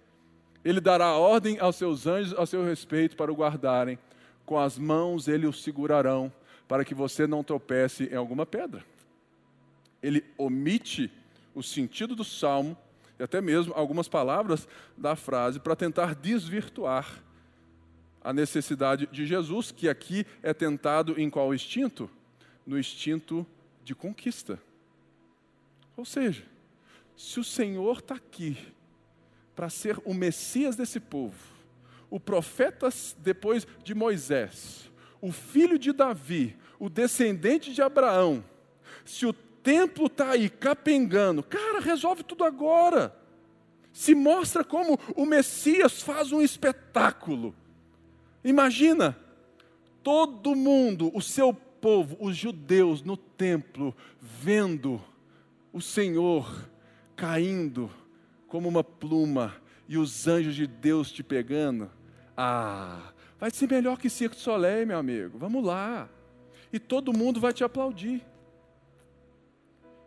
[0.64, 3.98] Ele dará ordem aos seus anjos a seu respeito para o guardarem,
[4.48, 6.32] com as mãos ele o segurarão,
[6.66, 8.82] para que você não tropece em alguma pedra.
[10.02, 11.12] Ele omite
[11.54, 12.74] o sentido do salmo
[13.18, 17.22] e até mesmo algumas palavras da frase para tentar desvirtuar
[18.22, 22.10] a necessidade de Jesus, que aqui é tentado em qual instinto?
[22.66, 23.46] No instinto
[23.84, 24.58] de conquista.
[25.94, 26.42] Ou seja,
[27.14, 28.56] se o Senhor está aqui
[29.54, 31.57] para ser o Messias desse povo,
[32.10, 34.90] o profeta depois de Moisés,
[35.20, 38.44] o filho de Davi, o descendente de Abraão,
[39.04, 43.14] se o templo está aí capengando, cara, resolve tudo agora.
[43.92, 47.54] Se mostra como o Messias faz um espetáculo
[48.48, 49.14] Imagina
[50.02, 55.00] todo mundo, o seu povo, os judeus no templo, vendo
[55.72, 56.68] o Senhor
[57.14, 57.90] caindo
[58.46, 59.56] como uma pluma
[59.88, 61.90] e os anjos de Deus te pegando.
[62.40, 65.36] Ah, vai ser melhor que Circo de Soleil, meu amigo.
[65.36, 66.08] Vamos lá.
[66.72, 68.24] E todo mundo vai te aplaudir.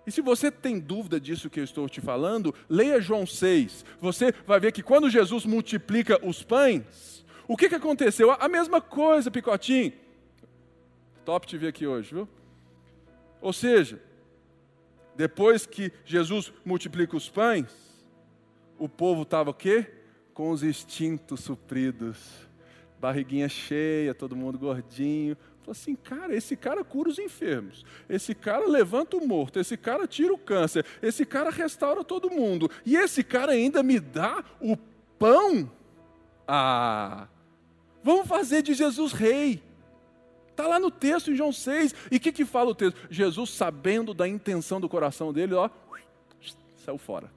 [0.08, 3.84] E se você tem dúvida disso que eu estou te falando, leia João 6.
[4.00, 8.32] Você vai ver que quando Jesus multiplica os pães, o que, que aconteceu?
[8.32, 9.92] A mesma coisa, Picotinho.
[11.26, 12.30] Top te ver aqui hoje, viu?
[13.42, 14.02] Ou seja,
[15.18, 17.68] depois que Jesus multiplica os pães,
[18.80, 20.01] o povo estava o quê?
[20.34, 22.18] Com os instintos supridos.
[23.00, 25.36] Barriguinha cheia, todo mundo gordinho.
[25.60, 30.08] Falou assim, cara, esse cara cura os enfermos, esse cara levanta o morto, esse cara
[30.08, 34.76] tira o câncer, esse cara restaura todo mundo, e esse cara ainda me dá o
[35.20, 35.72] pão.
[36.48, 37.28] Ah,
[38.04, 39.62] Vamos fazer de Jesus rei.
[40.50, 41.94] Está lá no texto em João 6.
[42.12, 42.98] E o que, que fala o texto?
[43.10, 45.70] Jesus, sabendo da intenção do coração dele, ó,
[46.84, 47.32] saiu fora.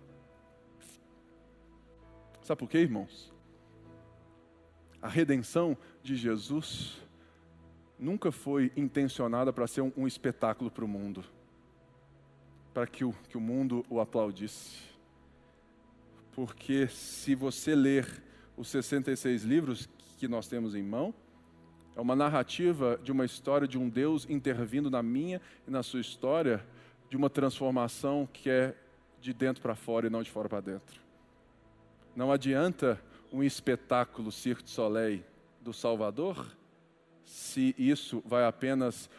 [2.44, 3.32] Sabe por quê, irmãos?
[5.02, 7.02] A redenção de Jesus
[7.98, 11.24] nunca foi intencionada para ser um, um espetáculo para o mundo,
[12.74, 14.78] para que o, que o mundo o aplaudisse.
[16.32, 18.22] Porque se você ler
[18.56, 21.14] os 66 livros, que nós temos em mão.
[21.96, 26.00] É uma narrativa de uma história de um Deus intervindo na minha e na sua
[26.00, 26.64] história,
[27.08, 28.76] de uma transformação que é
[29.18, 31.03] de dentro para fora e não de fora para dentro.
[32.14, 33.00] Não adianta
[33.32, 35.24] um espetáculo Cirque du Soleil
[35.60, 36.46] do Salvador
[37.24, 39.10] se isso vai apenas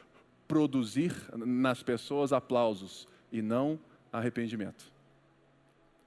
[0.48, 3.80] produzir nas pessoas aplausos e não
[4.14, 4.92] arrependimento.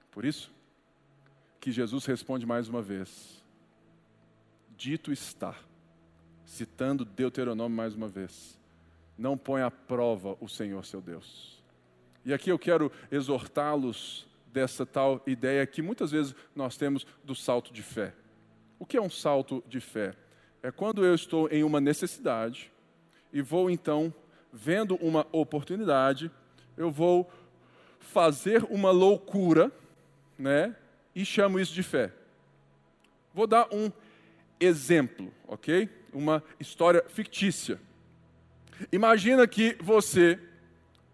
[0.09, 0.51] Por isso
[1.59, 3.43] que Jesus responde mais uma vez:
[4.75, 5.55] Dito está,
[6.45, 8.57] citando Deuteronômio mais uma vez,
[9.17, 11.61] não põe à prova o Senhor seu Deus.
[12.25, 17.71] E aqui eu quero exortá-los dessa tal ideia que muitas vezes nós temos do salto
[17.71, 18.13] de fé.
[18.77, 20.15] O que é um salto de fé?
[20.61, 22.71] É quando eu estou em uma necessidade
[23.31, 24.13] e vou então,
[24.51, 26.31] vendo uma oportunidade,
[26.75, 27.29] eu vou
[27.99, 29.71] fazer uma loucura,
[30.37, 30.75] né?
[31.13, 32.11] E chamo isso de fé.
[33.33, 33.91] Vou dar um
[34.59, 35.89] exemplo, ok?
[36.11, 37.79] Uma história fictícia.
[38.91, 40.39] Imagina que você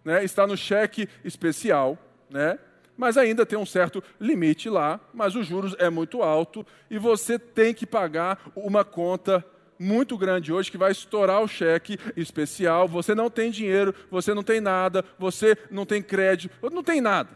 [0.03, 1.97] né, está no cheque especial,
[2.29, 2.59] né?
[2.97, 7.37] Mas ainda tem um certo limite lá, mas os juros é muito alto e você
[7.37, 9.45] tem que pagar uma conta
[9.77, 12.87] muito grande hoje que vai estourar o cheque especial.
[12.87, 17.29] Você não tem dinheiro, você não tem nada, você não tem crédito, não tem nada.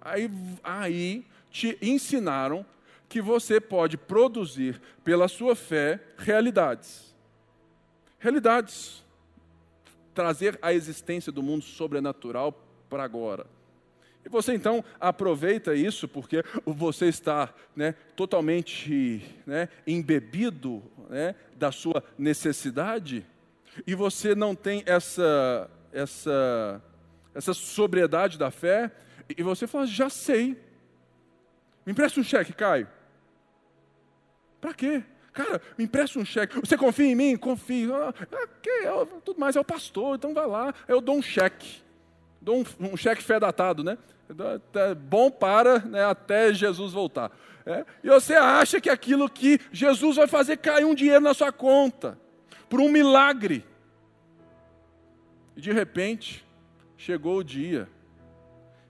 [0.00, 0.30] Aí,
[0.62, 2.64] aí te ensinaram
[3.08, 7.14] que você pode produzir pela sua fé realidades.
[8.18, 9.04] Realidades.
[10.14, 12.52] Trazer a existência do mundo sobrenatural
[12.88, 13.46] para agora.
[14.30, 23.26] Você então aproveita isso porque você está né, totalmente né, embebido né, da sua necessidade
[23.86, 26.80] e você não tem essa, essa,
[27.34, 28.92] essa sobriedade da fé
[29.36, 30.56] e você fala, já sei.
[31.84, 32.88] Me empresta um cheque, Caio.
[34.60, 35.02] Para quê?
[35.32, 36.58] Cara, me empresta um cheque.
[36.60, 37.36] Você confia em mim?
[37.36, 37.94] Confio.
[37.94, 38.12] Ah,
[39.24, 40.74] tudo mais é o pastor, então vai lá.
[40.86, 41.82] Eu dou um cheque.
[42.40, 43.96] Dou um, um cheque fé datado, né?
[44.74, 47.32] É bom para né, até Jesus voltar.
[47.66, 47.84] É?
[48.02, 52.18] E você acha que aquilo que Jesus vai fazer cair um dinheiro na sua conta,
[52.68, 53.64] por um milagre.
[55.56, 56.44] E de repente,
[56.96, 57.88] chegou o dia.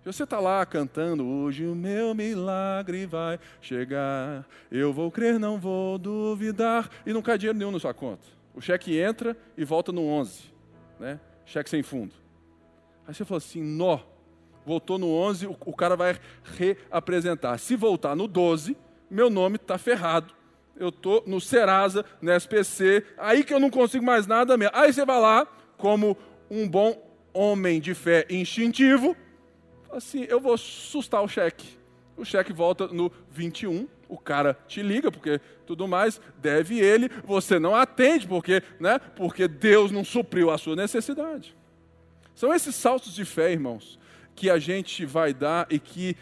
[0.05, 4.47] Você está lá cantando, hoje o meu milagre vai chegar.
[4.71, 6.89] Eu vou crer, não vou duvidar.
[7.05, 8.27] E não cai dinheiro nenhum na sua conta.
[8.55, 10.45] O cheque entra e volta no 11.
[10.99, 11.21] Né?
[11.45, 12.15] Cheque sem fundo.
[13.07, 14.01] Aí você falou assim: nó,
[14.65, 16.19] voltou no 11, o, o cara vai
[16.57, 17.59] reapresentar.
[17.59, 18.77] Se voltar no 12,
[19.11, 20.35] meu nome está ferrado.
[20.77, 24.75] Eu estou no Serasa, no SPC, aí que eu não consigo mais nada mesmo.
[24.75, 25.47] Aí você vai lá,
[25.77, 26.17] como
[26.51, 26.97] um bom
[27.33, 29.17] homem de fé instintivo,
[29.93, 31.79] assim, eu vou sustar o cheque.
[32.17, 37.59] O cheque volta no 21, o cara te liga, porque tudo mais deve ele, você
[37.59, 41.57] não atende, porque, né, porque Deus não supriu a sua necessidade.
[42.35, 43.99] São esses saltos de fé, irmãos,
[44.35, 46.17] que a gente vai dar e que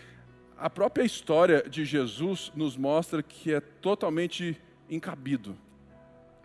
[0.57, 5.57] a própria história de Jesus nos mostra que é totalmente incabido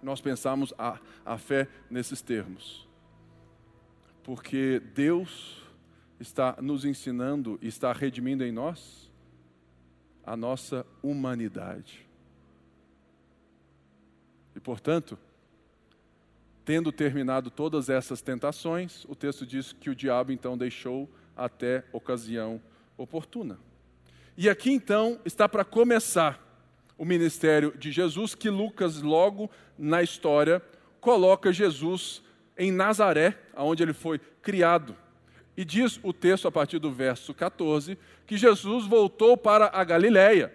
[0.02, 2.86] nós pensarmos a, a fé nesses termos.
[4.22, 5.62] Porque Deus
[6.20, 9.10] está nos ensinando está redimindo em nós
[10.26, 12.06] a nossa humanidade.
[14.54, 15.18] E, portanto,
[16.66, 22.62] Tendo terminado todas essas tentações, o texto diz que o diabo então deixou até ocasião
[22.98, 23.58] oportuna.
[24.38, 26.40] E aqui então está para começar
[26.98, 30.62] o ministério de Jesus, que Lucas, logo na história,
[31.00, 32.24] coloca Jesus
[32.58, 34.96] em Nazaré, onde ele foi criado.
[35.56, 40.54] E diz o texto a partir do verso 14 que Jesus voltou para a Galiléia,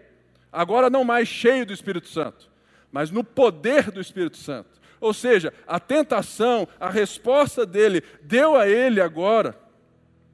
[0.50, 2.50] agora não mais cheio do Espírito Santo,
[2.90, 4.78] mas no poder do Espírito Santo.
[5.00, 9.56] Ou seja, a tentação, a resposta dele deu a ele agora,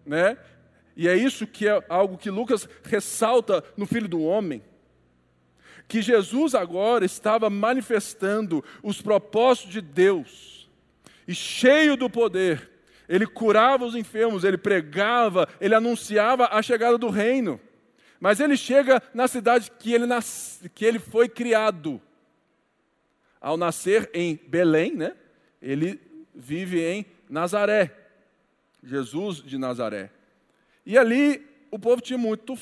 [0.05, 0.37] né?
[0.97, 4.63] E é isso que é algo que Lucas ressalta no Filho do Homem.
[5.89, 10.55] Que Jesus agora estava manifestando os propósitos de Deus,
[11.27, 12.71] e cheio do poder,
[13.09, 17.61] ele curava os enfermos, ele pregava, ele anunciava a chegada do reino.
[18.21, 20.61] Mas ele chega na cidade que ele, nas...
[20.75, 22.01] que ele foi criado
[23.41, 25.15] ao nascer em Belém, né,
[25.61, 26.01] ele
[26.35, 27.95] vive em Nazaré,
[28.85, 30.11] Jesus de Nazaré.
[30.85, 32.59] E ali o povo tinha muito,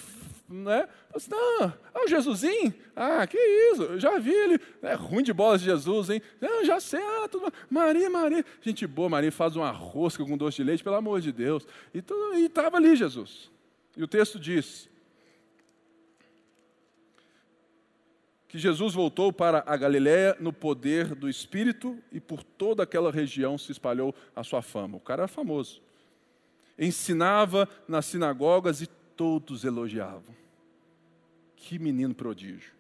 [0.49, 0.89] né?
[1.15, 1.65] Assim, não,
[1.95, 2.73] é o Jesusinho?
[2.95, 6.23] Ah, que isso, já vi ele, é ruim de bola de Jesus, hein?
[6.41, 8.45] Não, já sei, ah, tudo, Maria, Maria.
[8.61, 11.67] Gente boa, Maria faz uma rosca com doce de leite, pelo amor de Deus.
[11.93, 11.99] E
[12.45, 13.51] estava ali Jesus.
[13.97, 14.89] E o texto diz:
[18.53, 23.57] que Jesus voltou para a Galiléia no poder do Espírito e por toda aquela região
[23.57, 24.99] se espalhou a sua fama.
[24.99, 25.81] O cara era famoso.
[26.79, 30.35] Ensinava nas sinagogas e todos elogiavam.
[31.57, 32.73] Que menino prodígio.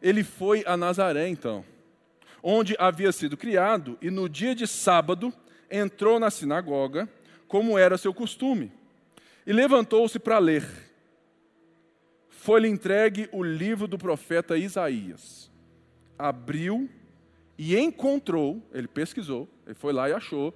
[0.00, 1.64] Ele foi a Nazaré então,
[2.42, 5.32] onde havia sido criado, e no dia de sábado
[5.70, 7.08] entrou na sinagoga,
[7.46, 8.72] como era seu costume,
[9.46, 10.66] e levantou-se para ler.
[12.28, 15.50] Foi-lhe entregue o livro do profeta Isaías.
[16.18, 16.90] Abriu
[17.56, 20.52] e encontrou, ele pesquisou, ele foi lá e achou,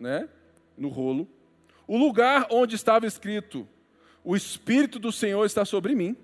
[0.00, 0.28] né,
[0.76, 1.28] no rolo,
[1.86, 3.66] o lugar onde estava escrito:
[4.24, 6.16] O Espírito do Senhor está sobre mim,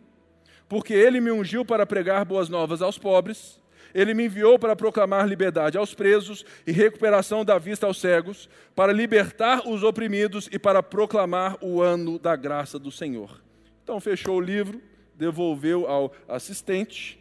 [0.69, 3.63] porque ele me ungiu para pregar boas novas aos pobres
[3.95, 8.93] ele me enviou para proclamar liberdade aos presos e recuperação da vista aos cegos, para
[8.93, 13.43] libertar os oprimidos e para proclamar o ano da graça do Senhor.
[13.83, 14.81] Então fechou o livro,
[15.15, 17.19] devolveu ao assistente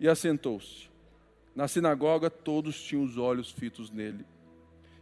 [0.00, 0.88] e assentou-se.
[1.54, 4.24] Na sinagoga, todos tinham os olhos fitos nele.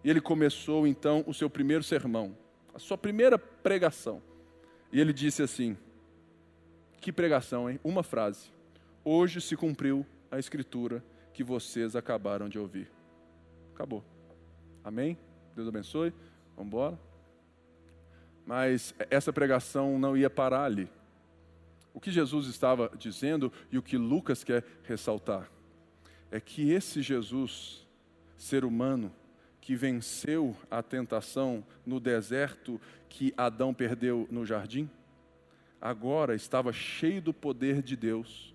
[0.02, 2.36] E ele começou então o seu primeiro sermão,
[2.76, 4.22] a sua primeira pregação.
[4.92, 5.78] E ele disse assim:
[7.00, 7.80] Que pregação, hein?
[7.82, 8.50] Uma frase.
[9.02, 11.02] Hoje se cumpriu a escritura
[11.32, 12.90] que vocês acabaram de ouvir.
[13.74, 14.04] Acabou.
[14.84, 15.18] Amém?
[15.54, 16.12] Deus abençoe.
[16.54, 16.98] Vamos embora.
[18.44, 20.88] Mas essa pregação não ia parar ali.
[21.94, 25.50] O que Jesus estava dizendo e o que Lucas quer ressaltar
[26.30, 27.86] é que esse Jesus,
[28.36, 29.10] ser humano,
[29.66, 34.88] que venceu a tentação no deserto que Adão perdeu no jardim,
[35.80, 38.54] agora estava cheio do poder de Deus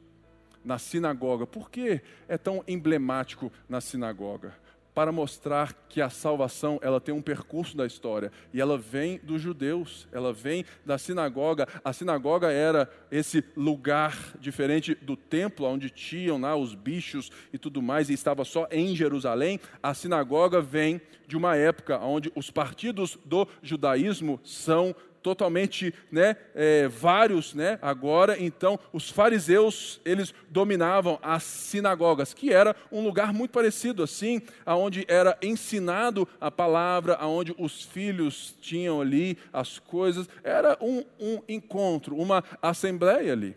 [0.64, 1.45] na sinagoga.
[1.45, 1.99] Por que
[2.30, 4.55] é tão emblemático na sinagoga?
[4.94, 9.42] Para mostrar que a salvação ela tem um percurso da história e ela vem dos
[9.42, 11.68] judeus, ela vem da sinagoga.
[11.84, 17.82] A sinagoga era esse lugar diferente do templo, onde tinham lá os bichos e tudo
[17.82, 19.60] mais, e estava só em Jerusalém.
[19.82, 26.88] A sinagoga vem de uma época onde os partidos do judaísmo são totalmente, né, é,
[26.88, 33.51] vários, né, agora, então, os fariseus, eles dominavam as sinagogas, que era um lugar muito
[33.51, 40.78] parecido assim, aonde era ensinado a palavra, aonde os filhos tinham ali as coisas, era
[40.82, 43.55] um, um encontro, uma assembleia ali.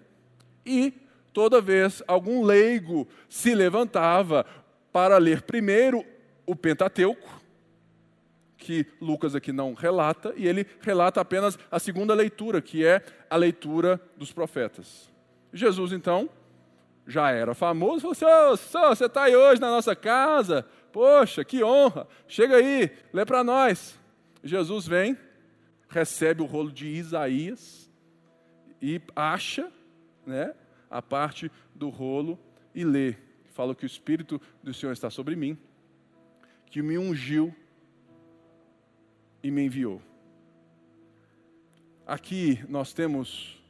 [0.67, 0.93] E,
[1.33, 4.47] toda vez, algum leigo se levantava
[4.93, 6.05] para ler primeiro
[6.47, 7.44] o Pentateuco,
[8.65, 13.37] que Lucas aqui não relata, e ele relata apenas a segunda leitura, que é a
[13.37, 15.13] leitura dos profetas.
[15.53, 16.31] Jesus, então,
[17.07, 21.63] já era famoso, falou assim: oh, você está aí hoje na nossa casa, poxa, que
[21.63, 24.01] honra, chega aí, lê para nós.
[24.43, 25.15] Jesus vem,
[25.91, 27.91] recebe o rolo de Isaías
[28.81, 29.71] e acha
[30.27, 30.55] né,
[30.91, 32.39] a parte do rolo
[32.75, 33.15] e lê.
[33.53, 35.59] Fala que o Espírito do Senhor está sobre mim,
[36.71, 37.55] que me ungiu
[39.45, 40.01] e me enviou.
[42.07, 43.63] Aqui nós temos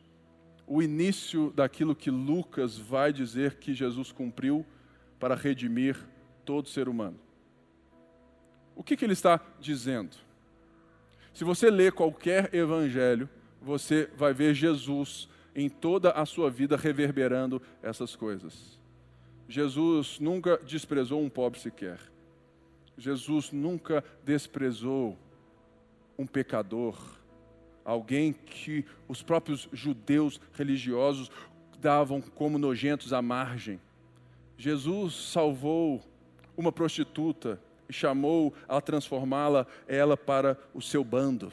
[0.68, 4.64] o início daquilo que Lucas vai dizer que Jesus cumpriu
[5.18, 5.96] para redimir
[6.44, 7.18] todo ser humano.
[8.76, 10.16] O que, que ele está dizendo?
[11.32, 13.28] Se você ler qualquer evangelho,
[13.60, 18.78] você vai ver Jesus em toda a sua vida reverberando essas coisas.
[19.48, 21.98] Jesus nunca desprezou um pobre sequer.
[22.96, 25.18] Jesus nunca desprezou
[26.18, 26.96] um pecador,
[27.84, 31.30] alguém que os próprios judeus religiosos
[31.78, 33.80] davam como nojentos à margem.
[34.56, 36.00] Jesus salvou
[36.56, 41.52] uma prostituta e chamou a transformá-la ela para o seu bando.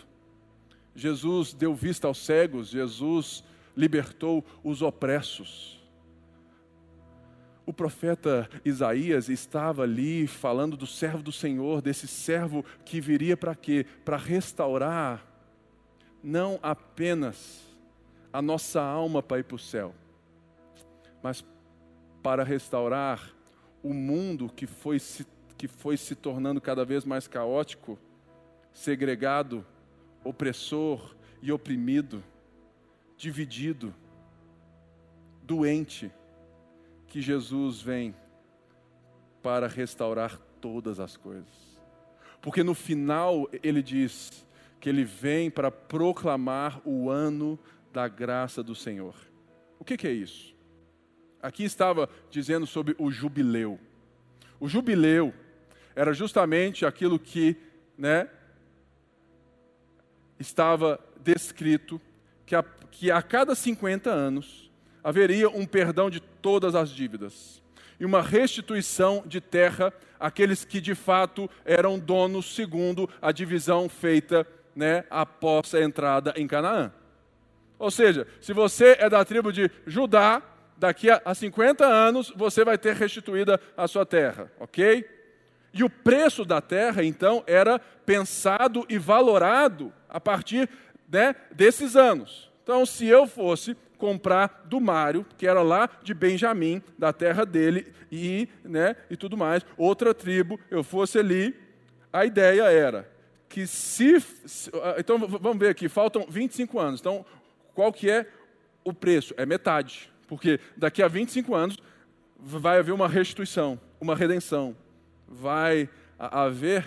[0.95, 3.43] Jesus deu vista aos cegos, Jesus
[3.75, 5.80] libertou os opressos
[7.65, 13.55] o profeta Isaías estava ali falando do servo do Senhor, desse servo que viria para
[13.55, 13.85] quê?
[14.03, 15.25] Para restaurar
[16.23, 17.61] não apenas
[18.33, 19.93] a nossa alma para ir para o céu,
[21.21, 21.43] mas
[22.21, 23.31] para restaurar
[23.83, 25.25] o mundo que foi, se,
[25.57, 27.97] que foi se tornando cada vez mais caótico,
[28.73, 29.65] segregado,
[30.23, 32.23] opressor e oprimido,
[33.17, 33.93] dividido,
[35.43, 36.11] doente
[37.11, 38.15] que Jesus vem
[39.43, 41.51] para restaurar todas as coisas.
[42.41, 44.47] Porque no final ele diz
[44.79, 47.59] que ele vem para proclamar o ano
[47.91, 49.13] da graça do Senhor.
[49.77, 50.55] O que, que é isso?
[51.41, 53.77] Aqui estava dizendo sobre o jubileu.
[54.57, 55.33] O jubileu
[55.93, 57.57] era justamente aquilo que,
[57.97, 58.29] né,
[60.39, 61.99] estava descrito
[62.45, 64.70] que a, que a cada 50 anos
[65.03, 67.61] haveria um perdão de todas as dívidas
[68.01, 74.45] e uma restituição de terra àqueles que de fato eram donos segundo a divisão feita
[74.75, 76.91] né, após a entrada em Canaã.
[77.77, 80.41] Ou seja, se você é da tribo de Judá,
[80.77, 85.07] daqui a 50 anos você vai ter restituída a sua terra, ok?
[85.71, 90.67] E o preço da terra, então, era pensado e valorado a partir
[91.07, 92.51] né, desses anos.
[92.63, 97.93] Então, se eu fosse comprar do Mário, que era lá de Benjamim, da terra dele,
[98.11, 101.55] e, né, e tudo mais, outra tribo, eu fosse ali,
[102.11, 103.07] a ideia era
[103.47, 104.15] que se.
[104.97, 106.99] Então, vamos ver aqui, faltam 25 anos.
[106.99, 107.25] Então,
[107.75, 108.25] qual que é
[108.83, 109.33] o preço?
[109.37, 110.11] É metade.
[110.27, 111.77] Porque daqui a 25 anos
[112.39, 114.75] vai haver uma restituição, uma redenção.
[115.27, 116.85] Vai haver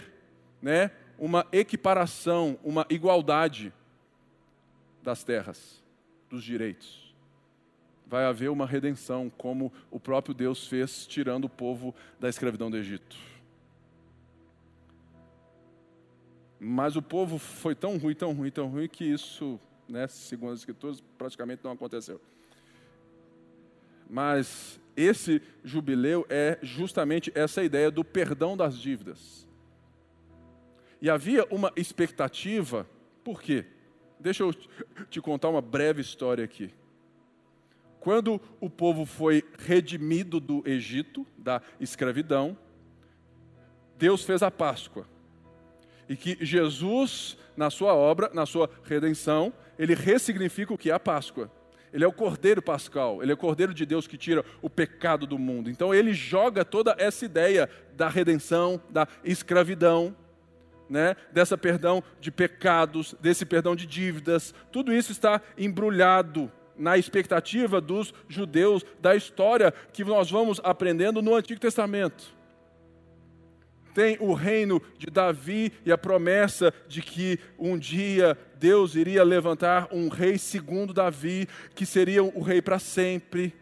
[0.60, 3.72] né, uma equiparação, uma igualdade
[5.02, 5.82] das terras,
[6.30, 7.03] dos direitos.
[8.14, 12.76] Vai haver uma redenção, como o próprio Deus fez, tirando o povo da escravidão do
[12.76, 13.16] Egito.
[16.60, 19.58] Mas o povo foi tão ruim, tão ruim, tão ruim, que isso,
[19.88, 22.20] né, segundo as Escrituras, praticamente não aconteceu.
[24.08, 29.44] Mas esse jubileu é justamente essa ideia do perdão das dívidas.
[31.02, 32.88] E havia uma expectativa,
[33.24, 33.66] por quê?
[34.20, 34.54] Deixa eu
[35.10, 36.72] te contar uma breve história aqui.
[38.04, 42.54] Quando o povo foi redimido do Egito, da escravidão,
[43.96, 45.08] Deus fez a Páscoa.
[46.06, 51.00] E que Jesus, na sua obra, na sua redenção, ele ressignifica o que é a
[51.00, 51.50] Páscoa.
[51.94, 55.26] Ele é o Cordeiro Pascal, ele é o Cordeiro de Deus que tira o pecado
[55.26, 55.70] do mundo.
[55.70, 60.14] Então ele joga toda essa ideia da redenção, da escravidão,
[60.90, 67.80] né, dessa perdão de pecados, desse perdão de dívidas, tudo isso está embrulhado na expectativa
[67.80, 72.34] dos judeus da história que nós vamos aprendendo no Antigo Testamento.
[73.94, 79.88] Tem o reino de Davi e a promessa de que um dia Deus iria levantar
[79.92, 83.54] um rei segundo Davi, que seria o rei para sempre.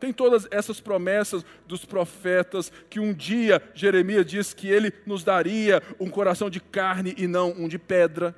[0.00, 5.80] Tem todas essas promessas dos profetas que um dia Jeremias diz que ele nos daria
[6.00, 8.34] um coração de carne e não um de pedra.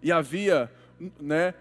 [0.00, 0.72] E havia,
[1.20, 1.54] né,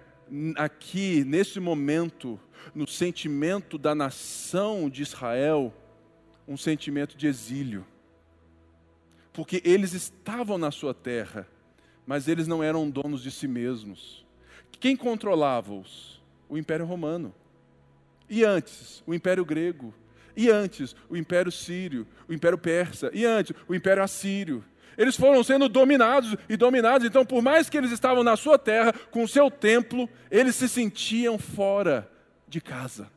[0.55, 2.39] aqui nesse momento,
[2.73, 5.73] no sentimento da nação de Israel,
[6.47, 7.85] um sentimento de exílio.
[9.31, 11.47] Porque eles estavam na sua terra,
[12.05, 14.25] mas eles não eram donos de si mesmos.
[14.79, 16.21] Quem controlava-os?
[16.49, 17.33] O Império Romano.
[18.29, 19.93] E antes, o Império Grego.
[20.35, 23.09] E antes, o Império Sírio, o Império Persa.
[23.13, 24.63] E antes, o Império Assírio.
[24.97, 27.05] Eles foram sendo dominados e dominados.
[27.05, 30.67] Então, por mais que eles estavam na sua terra, com o seu templo, eles se
[30.69, 32.09] sentiam fora
[32.47, 33.09] de casa.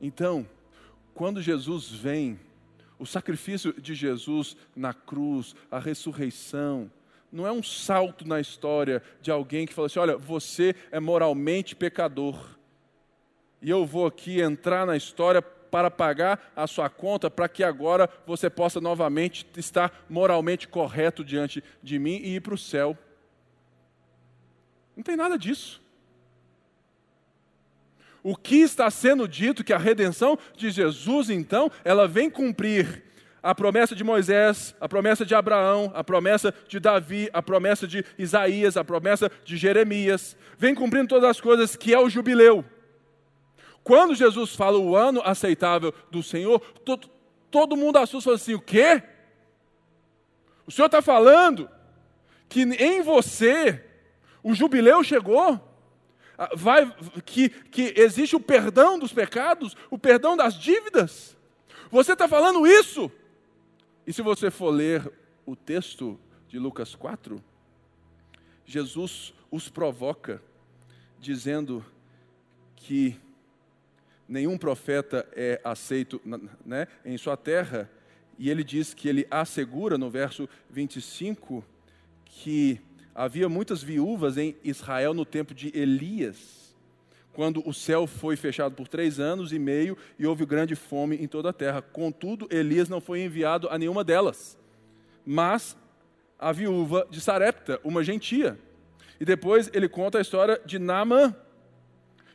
[0.00, 0.46] Então,
[1.14, 2.38] quando Jesus vem,
[2.98, 6.90] o sacrifício de Jesus na cruz, a ressurreição,
[7.30, 11.76] não é um salto na história de alguém que fala assim: olha, você é moralmente
[11.76, 12.58] pecador
[13.60, 18.08] e eu vou aqui entrar na história para pagar a sua conta, para que agora
[18.26, 22.96] você possa novamente estar moralmente correto diante de mim e ir para o céu.
[24.96, 25.80] Não tem nada disso.
[28.22, 33.04] O que está sendo dito que a redenção de Jesus, então, ela vem cumprir
[33.42, 38.04] a promessa de Moisés, a promessa de Abraão, a promessa de Davi, a promessa de
[38.18, 42.64] Isaías, a promessa de Jeremias, vem cumprindo todas as coisas que é o jubileu.
[43.82, 47.08] Quando Jesus fala o ano aceitável do Senhor, todo,
[47.50, 49.02] todo mundo assusta fala assim: o quê?
[50.66, 51.70] O Senhor está falando
[52.48, 53.84] que em você
[54.42, 55.64] o jubileu chegou?
[56.36, 56.86] Ah, vai,
[57.24, 61.36] que, que existe o perdão dos pecados, o perdão das dívidas?
[61.90, 63.10] Você está falando isso?
[64.06, 65.10] E se você for ler
[65.44, 67.42] o texto de Lucas 4,
[68.64, 70.42] Jesus os provoca,
[71.18, 71.84] dizendo
[72.76, 73.18] que
[74.28, 76.20] nenhum profeta é aceito
[76.64, 77.90] né, em sua terra,
[78.38, 81.64] e ele diz que ele assegura no verso 25
[82.24, 82.80] que
[83.14, 86.76] havia muitas viúvas em Israel no tempo de Elias,
[87.32, 91.26] quando o céu foi fechado por três anos e meio e houve grande fome em
[91.26, 91.80] toda a terra.
[91.80, 94.58] Contudo, Elias não foi enviado a nenhuma delas,
[95.24, 95.76] mas
[96.38, 98.58] a viúva de Sarepta, uma gentia.
[99.20, 101.34] E depois ele conta a história de Naamã,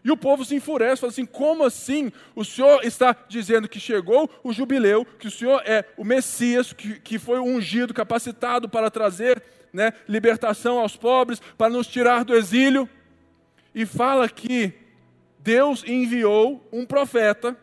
[0.04, 2.12] e o povo se enfurece, fala assim: como assim?
[2.36, 7.00] O Senhor está dizendo que chegou o jubileu, que o Senhor é o Messias, que,
[7.00, 9.42] que foi ungido, capacitado para trazer
[9.72, 12.88] né, libertação aos pobres, para nos tirar do exílio.
[13.74, 14.74] E fala que
[15.40, 17.58] Deus enviou um profeta,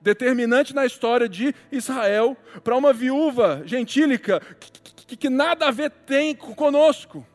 [0.00, 4.70] determinante na história de Israel, para uma viúva gentílica que,
[5.06, 7.26] que, que nada a ver tem conosco.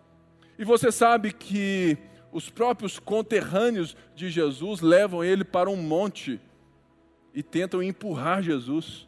[0.57, 1.97] E você sabe que
[2.33, 6.41] os próprios conterrâneos de Jesus levam ele para um monte
[7.31, 9.07] e tentam empurrar Jesus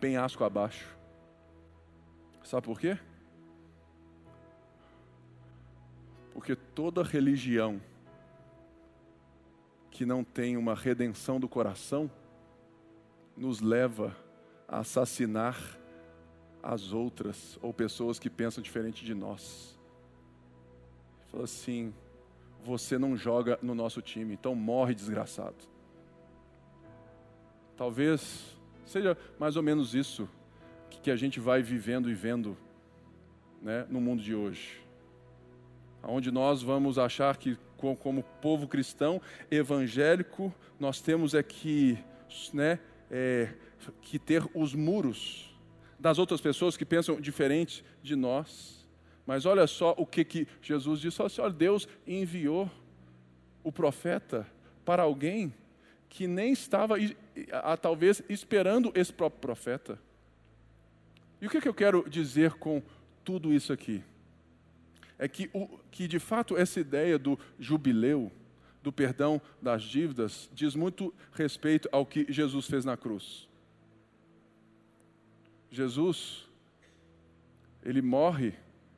[0.00, 0.88] penhasco abaixo.
[2.42, 2.98] Sabe por quê?
[6.32, 7.80] Porque toda religião
[9.90, 12.10] que não tem uma redenção do coração
[13.36, 14.16] nos leva
[14.66, 15.79] a assassinar
[16.62, 19.78] as outras ou pessoas que pensam diferente de nós.
[21.30, 21.92] Fala assim:
[22.64, 25.56] você não joga no nosso time, então morre desgraçado.
[27.76, 30.28] Talvez seja mais ou menos isso
[31.02, 32.56] que a gente vai vivendo e vendo
[33.62, 34.80] né, no mundo de hoje.
[36.02, 41.98] Onde nós vamos achar que, como povo cristão evangélico, nós temos é que,
[42.52, 42.78] né,
[43.10, 43.54] é,
[44.02, 45.49] que ter os muros
[46.00, 48.86] das outras pessoas que pensam diferente de nós.
[49.26, 52.70] Mas olha só o que, que Jesus disse: olha, Deus enviou
[53.62, 54.46] o profeta
[54.84, 55.52] para alguém
[56.08, 56.96] que nem estava,
[57.80, 59.98] talvez, esperando esse próprio profeta.
[61.40, 62.82] E o que, que eu quero dizer com
[63.22, 64.02] tudo isso aqui?
[65.18, 68.32] É que, o, que, de fato, essa ideia do jubileu,
[68.82, 73.49] do perdão das dívidas, diz muito respeito ao que Jesus fez na cruz.
[75.70, 76.46] Jesus,
[77.82, 78.54] ele morre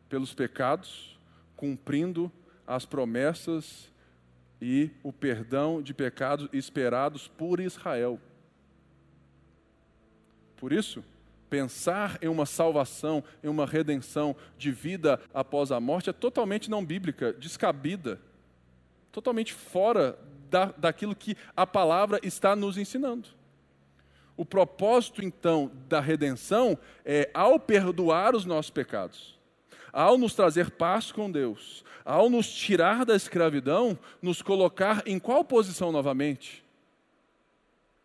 [0.08, 1.18] pelos pecados,
[1.56, 2.32] cumprindo
[2.66, 3.90] as promessas
[4.60, 8.18] e o perdão de pecados esperados por Israel.
[10.56, 11.04] Por isso,
[11.50, 16.84] pensar em uma salvação, em uma redenção de vida após a morte é totalmente não
[16.84, 18.20] bíblica, descabida,
[19.10, 20.18] totalmente fora
[20.48, 23.28] da, daquilo que a palavra está nos ensinando.
[24.42, 29.38] O propósito, então, da redenção é, ao perdoar os nossos pecados,
[29.92, 35.44] ao nos trazer paz com Deus, ao nos tirar da escravidão, nos colocar em qual
[35.44, 36.64] posição novamente?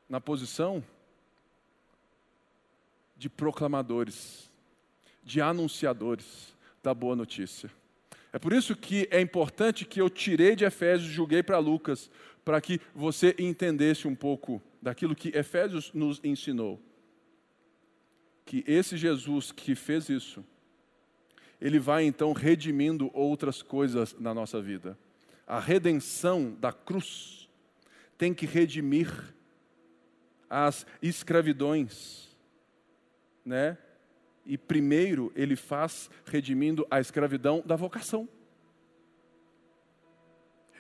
[0.08, 0.84] Na posição
[3.18, 4.48] de proclamadores,
[5.24, 7.68] de anunciadores da boa notícia.
[8.32, 12.12] É por isso que é importante que eu tirei de Efésios e julguei para Lucas,
[12.46, 16.82] para que você entendesse um pouco daquilo que Efésios nos ensinou.
[18.46, 20.46] Que esse Jesus que fez isso,
[21.60, 24.98] ele vai então redimindo outras coisas na nossa vida.
[25.46, 27.50] A redenção da cruz
[28.18, 29.34] tem que redimir
[30.50, 32.36] as escravidões,
[33.46, 33.78] né?
[34.46, 38.30] E primeiro ele faz redimindo a escravidão da vocação.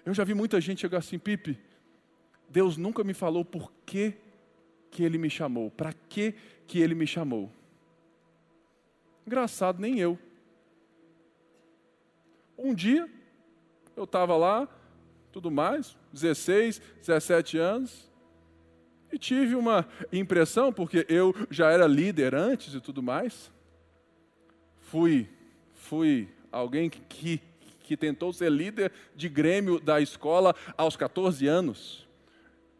[0.05, 1.59] Eu já vi muita gente chegar assim, Pipe,
[2.49, 4.13] Deus nunca me falou por que,
[4.89, 6.33] que Ele me chamou, para que,
[6.65, 7.51] que Ele me chamou.
[9.25, 10.17] Engraçado, nem eu.
[12.57, 13.09] Um dia,
[13.95, 14.67] eu estava lá,
[15.31, 18.09] tudo mais, 16, 17 anos,
[19.11, 23.51] e tive uma impressão, porque eu já era líder antes e tudo mais.
[24.79, 25.29] Fui,
[25.73, 27.41] fui alguém que,
[27.81, 32.06] que, tentou ser líder de grêmio da escola aos 14 anos.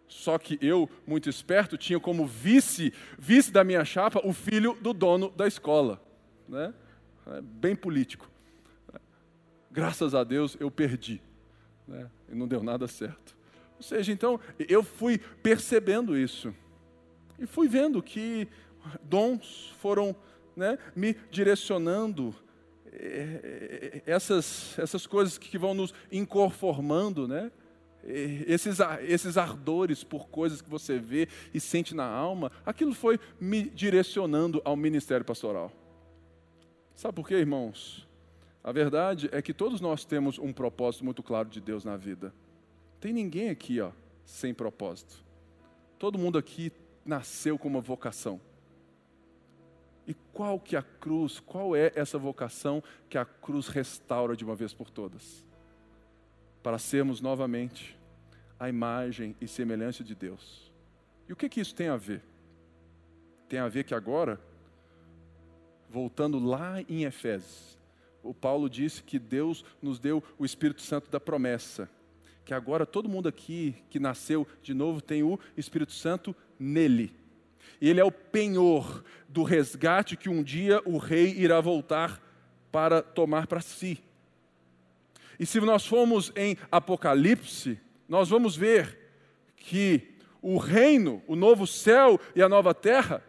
[0.07, 4.93] Só que eu, muito esperto, tinha como vice, vice da minha chapa, o filho do
[4.93, 6.01] dono da escola.
[6.47, 6.73] Né?
[7.27, 8.29] É bem político.
[9.69, 11.21] Graças a Deus eu perdi.
[11.87, 12.09] Né?
[12.29, 13.35] E não deu nada certo.
[13.75, 16.53] Ou seja, então, eu fui percebendo isso.
[17.37, 18.47] E fui vendo que
[19.03, 20.15] dons foram
[20.55, 22.33] né, me direcionando
[22.91, 27.51] eh, eh, essas, essas coisas que vão nos inconformando, né?
[28.07, 33.63] Esses, esses ardores por coisas que você vê e sente na alma, aquilo foi me
[33.63, 35.71] direcionando ao ministério pastoral.
[36.95, 38.07] Sabe por quê, irmãos?
[38.63, 42.33] A verdade é que todos nós temos um propósito muito claro de Deus na vida.
[42.99, 43.91] Tem ninguém aqui, ó,
[44.25, 45.23] sem propósito.
[45.99, 46.71] Todo mundo aqui
[47.05, 48.39] nasceu com uma vocação.
[50.05, 54.45] E qual que é a cruz, qual é essa vocação que a cruz restaura de
[54.45, 55.45] uma vez por todas?
[56.63, 57.96] Para sermos novamente
[58.59, 60.71] a imagem e semelhança de Deus.
[61.27, 62.21] E o que, que isso tem a ver?
[63.47, 64.39] Tem a ver que agora,
[65.89, 67.77] voltando lá em Efésios,
[68.23, 71.89] o Paulo disse que Deus nos deu o Espírito Santo da promessa.
[72.43, 77.13] Que agora todo mundo aqui que nasceu de novo tem o Espírito Santo nele.
[77.79, 82.21] E ele é o penhor do resgate que um dia o rei irá voltar
[82.71, 84.01] para tomar para si.
[85.39, 88.97] E se nós formos em Apocalipse, nós vamos ver
[89.55, 93.23] que o reino, o novo céu e a nova terra,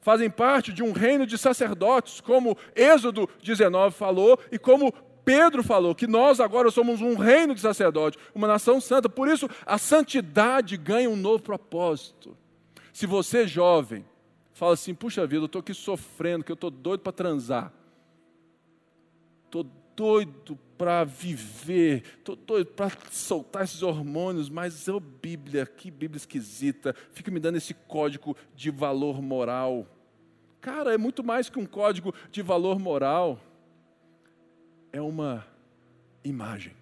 [0.00, 4.92] fazem parte de um reino de sacerdotes, como Êxodo 19 falou e como
[5.24, 9.08] Pedro falou, que nós agora somos um reino de sacerdotes, uma nação santa.
[9.08, 12.36] Por isso, a santidade ganha um novo propósito.
[12.92, 14.04] Se você, jovem,
[14.52, 17.72] fala assim: puxa vida, eu estou aqui sofrendo, que eu estou doido para transar,
[19.44, 19.64] estou
[19.96, 26.94] doido para viver, estou doido para soltar esses hormônios, mas é Bíblia, que Bíblia esquisita,
[27.12, 29.86] fica me dando esse código de valor moral.
[30.60, 33.40] Cara, é muito mais que um código de valor moral,
[34.92, 35.46] é uma
[36.24, 36.74] imagem,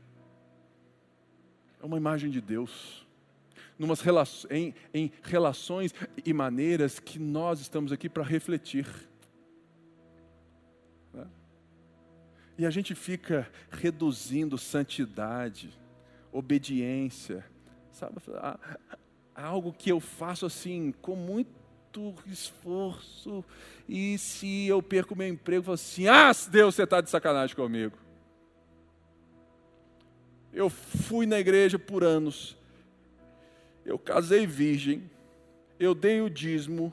[1.82, 3.06] é uma imagem de Deus.
[4.50, 8.86] Em, em relações e maneiras que nós estamos aqui para refletir.
[12.60, 15.70] E a gente fica reduzindo santidade,
[16.30, 17.42] obediência,
[17.90, 18.16] sabe?
[18.34, 18.58] A,
[19.34, 23.42] a algo que eu faço assim, com muito esforço,
[23.88, 27.56] e se eu perco meu emprego, eu falo assim: ah, Deus, você está de sacanagem
[27.56, 27.96] comigo.
[30.52, 32.58] Eu fui na igreja por anos,
[33.86, 35.10] eu casei virgem,
[35.78, 36.92] eu dei o dízimo,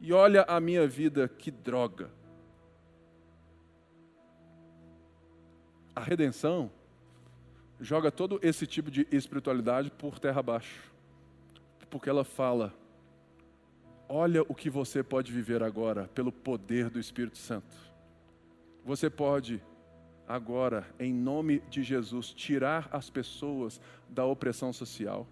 [0.00, 2.10] e olha a minha vida, que droga.
[5.94, 6.70] A redenção
[7.80, 10.92] joga todo esse tipo de espiritualidade por terra abaixo.
[11.90, 12.74] Porque ela fala:
[14.08, 17.76] olha o que você pode viver agora pelo poder do Espírito Santo.
[18.84, 19.62] Você pode
[20.26, 25.26] agora, em nome de Jesus, tirar as pessoas da opressão social.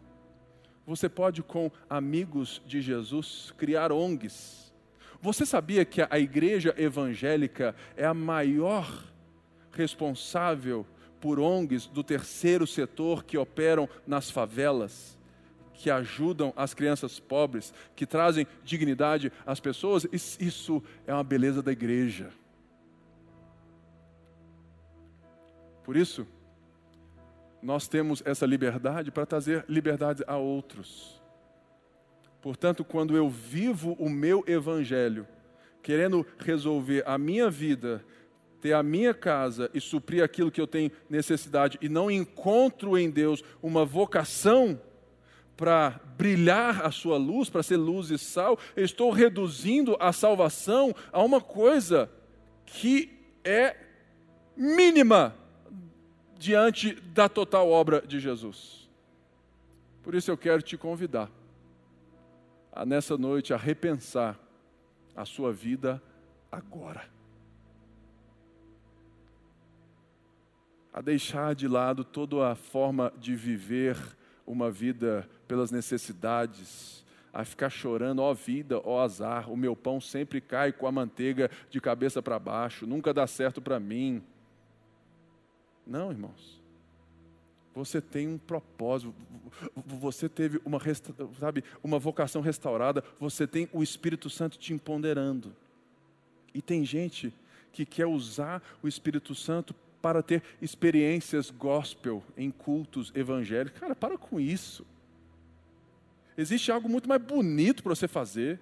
[0.86, 4.72] Você pode, com amigos de Jesus, criar ONGs.
[5.20, 9.04] Você sabia que a igreja evangélica é a maior
[9.72, 10.86] responsável
[11.20, 15.18] por ONGs do terceiro setor que operam nas favelas,
[15.72, 21.72] que ajudam as crianças pobres, que trazem dignidade às pessoas, isso é uma beleza da
[21.72, 22.30] igreja.
[25.84, 26.26] Por isso,
[27.62, 31.22] nós temos essa liberdade para trazer liberdade a outros.
[32.40, 35.26] Portanto, quando eu vivo o meu evangelho,
[35.82, 38.04] querendo resolver a minha vida
[38.62, 43.10] ter a minha casa e suprir aquilo que eu tenho necessidade e não encontro em
[43.10, 44.80] Deus uma vocação
[45.56, 50.94] para brilhar a sua luz, para ser luz e sal, eu estou reduzindo a salvação
[51.12, 52.08] a uma coisa
[52.64, 53.10] que
[53.44, 53.76] é
[54.56, 55.34] mínima
[56.38, 58.88] diante da total obra de Jesus.
[60.04, 61.28] Por isso eu quero te convidar
[62.72, 64.38] a nessa noite a repensar
[65.16, 66.00] a sua vida
[66.50, 67.11] agora.
[70.92, 73.96] A deixar de lado toda a forma de viver
[74.46, 80.40] uma vida pelas necessidades, a ficar chorando, ó vida, ó azar, o meu pão sempre
[80.40, 84.22] cai com a manteiga de cabeça para baixo, nunca dá certo para mim.
[85.86, 86.60] Não, irmãos.
[87.74, 89.14] Você tem um propósito,
[89.74, 90.78] você teve uma,
[91.40, 95.56] sabe, uma vocação restaurada, você tem o Espírito Santo te empoderando.
[96.52, 97.32] E tem gente
[97.72, 103.78] que quer usar o Espírito Santo para ter experiências gospel em cultos evangélicos.
[103.78, 104.84] Cara, para com isso.
[106.36, 108.58] Existe algo muito mais bonito para você fazer,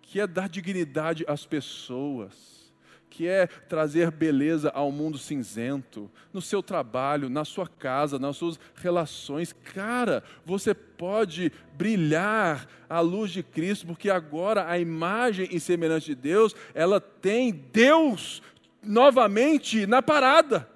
[0.00, 2.72] que é dar dignidade às pessoas,
[3.10, 8.60] que é trazer beleza ao mundo cinzento, no seu trabalho, na sua casa, nas suas
[8.74, 9.52] relações.
[9.52, 16.14] Cara, você pode brilhar à luz de Cristo, porque agora a imagem e semelhança de
[16.14, 18.42] Deus, ela tem Deus
[18.88, 20.68] novamente na parada.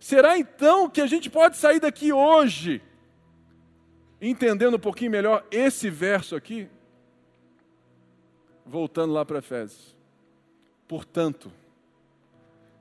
[0.00, 2.82] Será então que a gente pode sair daqui hoje,
[4.20, 6.68] entendendo um pouquinho melhor esse verso aqui?
[8.66, 9.96] Voltando lá para Efésios.
[10.88, 11.52] Portanto,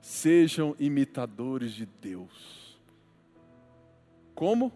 [0.02, 2.80] sejam imitadores de Deus.
[4.34, 4.72] Como?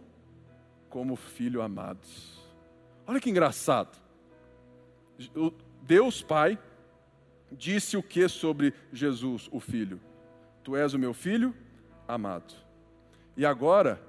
[0.89, 2.39] Como filho amados.
[3.07, 3.97] Olha que engraçado.
[5.81, 6.59] Deus Pai
[7.57, 9.99] disse o que sobre Jesus, o Filho?
[10.63, 11.53] Tu és o meu filho
[12.07, 12.53] amado.
[13.35, 14.01] E agora,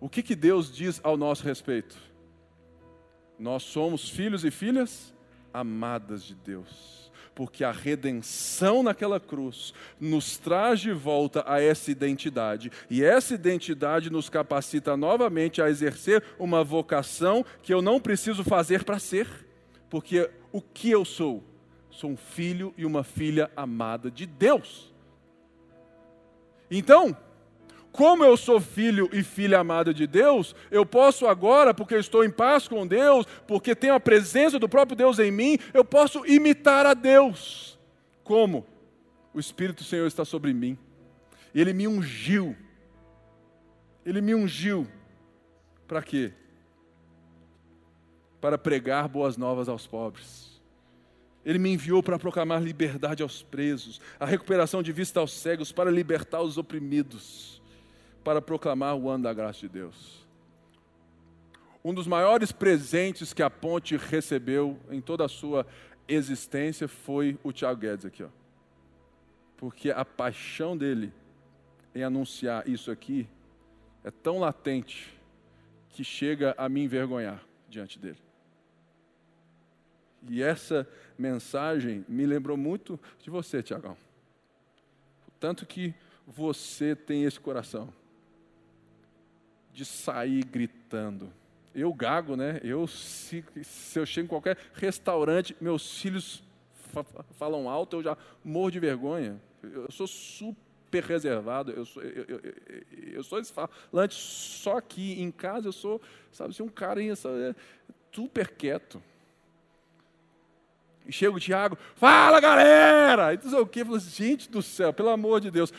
[0.00, 1.96] o que, que Deus diz ao nosso respeito?
[3.38, 5.14] Nós somos filhos e filhas
[5.52, 12.70] amadas de Deus, porque a redenção naquela cruz nos traz de volta a essa identidade,
[12.90, 18.84] e essa identidade nos capacita novamente a exercer uma vocação que eu não preciso fazer
[18.84, 19.26] para ser,
[19.88, 21.49] porque o que eu sou?
[21.90, 24.92] Sou um filho e uma filha amada de Deus.
[26.70, 27.16] Então,
[27.90, 32.30] como eu sou filho e filha amada de Deus, eu posso agora, porque estou em
[32.30, 36.86] paz com Deus, porque tenho a presença do próprio Deus em mim, eu posso imitar
[36.86, 37.78] a Deus.
[38.22, 38.64] Como?
[39.34, 40.78] O Espírito do Senhor está sobre mim.
[41.52, 42.56] Ele me ungiu.
[44.06, 44.86] Ele me ungiu.
[45.88, 46.32] Para quê?
[48.40, 50.49] Para pregar boas novas aos pobres
[51.44, 55.90] ele me enviou para proclamar liberdade aos presos, a recuperação de vista aos cegos, para
[55.90, 57.62] libertar os oprimidos,
[58.22, 60.26] para proclamar o ano da graça de Deus.
[61.82, 65.66] Um dos maiores presentes que a ponte recebeu em toda a sua
[66.06, 68.28] existência foi o Tiago Guedes aqui, ó.
[69.56, 71.12] Porque a paixão dele
[71.94, 73.26] em anunciar isso aqui
[74.04, 75.18] é tão latente
[75.90, 78.18] que chega a me envergonhar diante dele.
[80.28, 80.86] E essa
[81.18, 83.96] mensagem me lembrou muito de você, Tiagão.
[85.38, 85.94] Tanto que
[86.26, 87.92] você tem esse coração
[89.72, 91.32] de sair gritando.
[91.74, 92.60] Eu gago, né?
[92.62, 96.42] Eu se, se eu chego em qualquer restaurante, meus filhos
[96.74, 97.04] fa
[97.38, 99.40] falam alto, eu já morro de vergonha.
[99.62, 102.40] Eu sou super reservado, eu sou, eu, eu,
[103.12, 106.00] eu, sou esse falante, só que em casa eu sou,
[106.32, 107.00] sabe, assim, um cara
[108.12, 109.00] super quieto.
[111.08, 113.34] Chega o Tiago, fala galera!
[113.34, 113.84] E tu o quê?
[113.84, 115.72] Fala, gente do céu, pelo amor de Deus,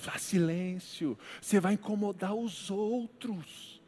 [0.00, 3.80] faz silêncio, você vai incomodar os outros.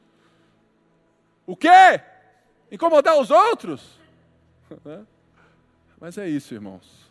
[1.47, 2.01] O quê?
[2.70, 3.99] Incomodar os outros?
[6.01, 7.11] Mas é isso, irmãos.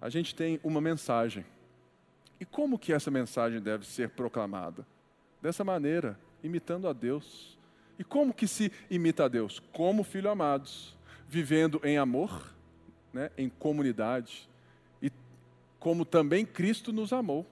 [0.00, 1.44] A gente tem uma mensagem.
[2.38, 4.86] E como que essa mensagem deve ser proclamada?
[5.42, 7.58] Dessa maneira, imitando a Deus.
[7.98, 9.60] E como que se imita a Deus?
[9.72, 10.96] Como filho amados
[11.30, 12.52] vivendo em amor,
[13.12, 14.48] né, em comunidade,
[15.00, 15.12] e
[15.78, 17.46] como também Cristo nos amou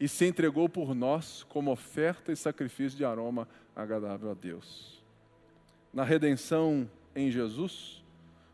[0.00, 5.00] e se entregou por nós como oferta e sacrifício de aroma agradável a Deus.
[5.94, 8.02] Na redenção em Jesus,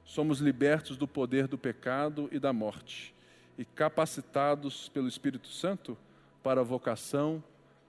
[0.05, 3.15] somos libertos do poder do pecado e da morte
[3.57, 5.97] e capacitados pelo Espírito Santo
[6.43, 7.43] para a vocação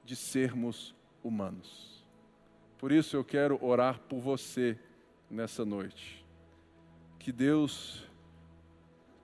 [0.05, 2.01] de sermos humanos.
[2.77, 4.79] Por isso eu quero orar por você
[5.29, 6.23] nessa noite.
[7.19, 8.03] Que Deus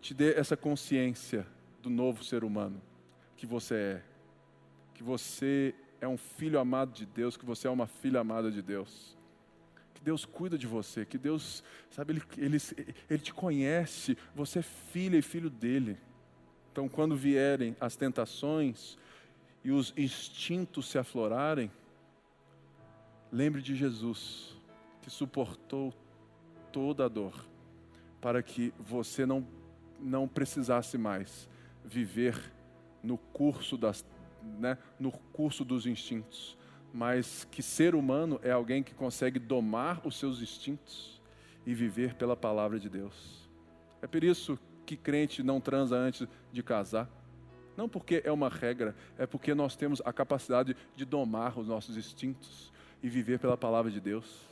[0.01, 1.45] te dê essa consciência
[1.81, 2.81] do novo ser humano
[3.41, 4.03] que você é.
[4.93, 8.61] Que você é um filho amado de Deus, que você é uma filha amada de
[8.61, 9.17] Deus.
[9.95, 12.57] Que Deus cuida de você, que Deus, sabe, Ele, ele,
[13.09, 15.97] ele te conhece, você é filha e filho dele.
[16.71, 18.95] Então, quando vierem as tentações
[19.63, 21.71] e os instintos se aflorarem,
[23.31, 24.55] lembre de Jesus
[25.01, 25.93] que suportou
[26.71, 27.33] toda a dor,
[28.19, 29.45] para que você não,
[29.99, 31.49] não precisasse mais
[31.83, 32.39] viver
[33.03, 34.05] no curso, das,
[34.59, 36.57] né, no curso dos instintos,
[36.93, 41.21] mas que ser humano é alguém que consegue domar os seus instintos
[41.65, 43.49] e viver pela palavra de Deus.
[44.01, 47.09] É por isso que crente não transa antes de casar.
[47.77, 51.95] Não porque é uma regra, é porque nós temos a capacidade de domar os nossos
[51.95, 52.71] instintos
[53.01, 54.50] e viver pela palavra de Deus.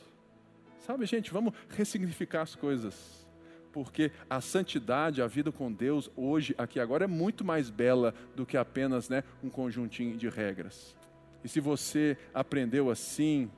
[0.80, 3.26] Sabe, gente, vamos ressignificar as coisas.
[3.72, 8.44] Porque a santidade, a vida com Deus, hoje, aqui agora, é muito mais bela do
[8.44, 10.96] que apenas né, um conjuntinho de regras.
[11.44, 13.50] E se você aprendeu assim,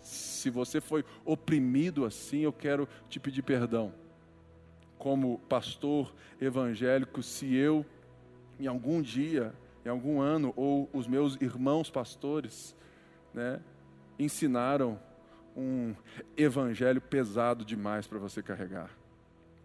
[0.00, 3.92] se você foi oprimido assim, eu quero te pedir perdão.
[4.98, 7.86] Como pastor evangélico, se eu,
[8.58, 9.54] em algum dia,
[9.84, 12.74] em algum ano, ou os meus irmãos pastores,
[13.32, 13.60] né,
[14.18, 14.98] ensinaram
[15.56, 15.94] um
[16.36, 18.90] evangelho pesado demais para você carregar.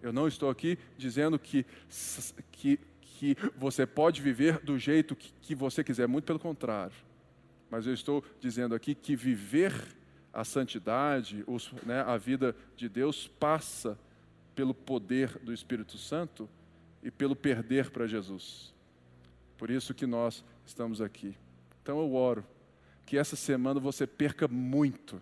[0.01, 1.65] Eu não estou aqui dizendo que,
[2.51, 6.95] que, que você pode viver do jeito que, que você quiser, muito pelo contrário.
[7.69, 9.73] Mas eu estou dizendo aqui que viver
[10.31, 13.97] a santidade, os, né, a vida de Deus, passa
[14.53, 16.47] pelo poder do Espírito Santo
[17.01, 18.73] e pelo perder para Jesus.
[19.57, 21.36] Por isso que nós estamos aqui.
[21.81, 22.45] Então eu oro
[23.05, 25.21] que essa semana você perca muito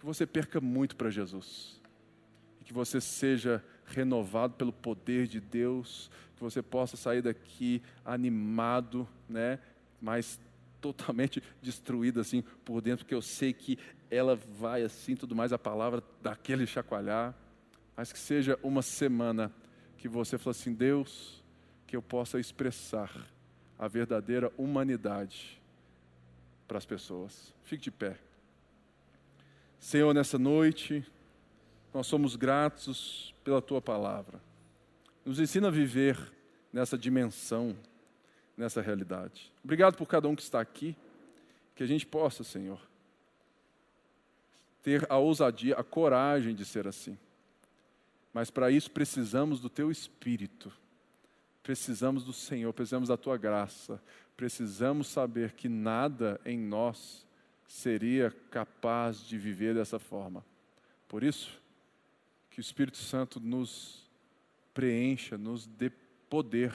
[0.00, 1.78] que você perca muito para Jesus.
[2.58, 9.06] E que você seja renovado pelo poder de Deus, que você possa sair daqui animado,
[9.28, 9.58] né?
[10.00, 10.40] Mas
[10.80, 13.78] totalmente destruído assim por dentro, porque eu sei que
[14.10, 17.34] ela vai assim, tudo mais, a palavra daquele chacoalhar,
[17.94, 19.52] mas que seja uma semana
[19.98, 21.44] que você fala assim, Deus,
[21.86, 23.14] que eu possa expressar
[23.78, 25.60] a verdadeira humanidade
[26.66, 27.54] para as pessoas.
[27.64, 28.16] Fique de pé.
[29.80, 31.02] Senhor, nessa noite,
[31.92, 34.38] nós somos gratos pela tua palavra.
[35.24, 36.18] Nos ensina a viver
[36.70, 37.74] nessa dimensão,
[38.54, 39.50] nessa realidade.
[39.64, 40.94] Obrigado por cada um que está aqui,
[41.74, 42.78] que a gente possa, Senhor,
[44.82, 47.18] ter a ousadia, a coragem de ser assim.
[48.34, 50.70] Mas para isso precisamos do Teu Espírito,
[51.62, 54.00] precisamos do Senhor, precisamos da Tua graça,
[54.36, 57.26] precisamos saber que nada em nós
[57.70, 60.44] seria capaz de viver dessa forma.
[61.06, 61.56] Por isso,
[62.50, 64.10] que o Espírito Santo nos
[64.74, 65.88] preencha, nos dê
[66.28, 66.72] poder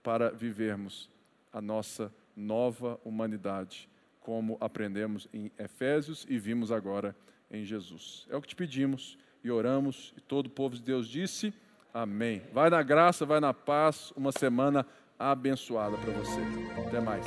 [0.00, 1.10] para vivermos
[1.52, 3.88] a nossa nova humanidade,
[4.20, 7.16] como aprendemos em Efésios e vimos agora
[7.50, 8.24] em Jesus.
[8.30, 11.52] É o que te pedimos e oramos, e todo o povo de Deus disse:
[11.92, 12.42] Amém.
[12.52, 14.86] Vai na graça, vai na paz, uma semana
[15.18, 16.40] abençoada para você.
[16.86, 17.26] Até mais.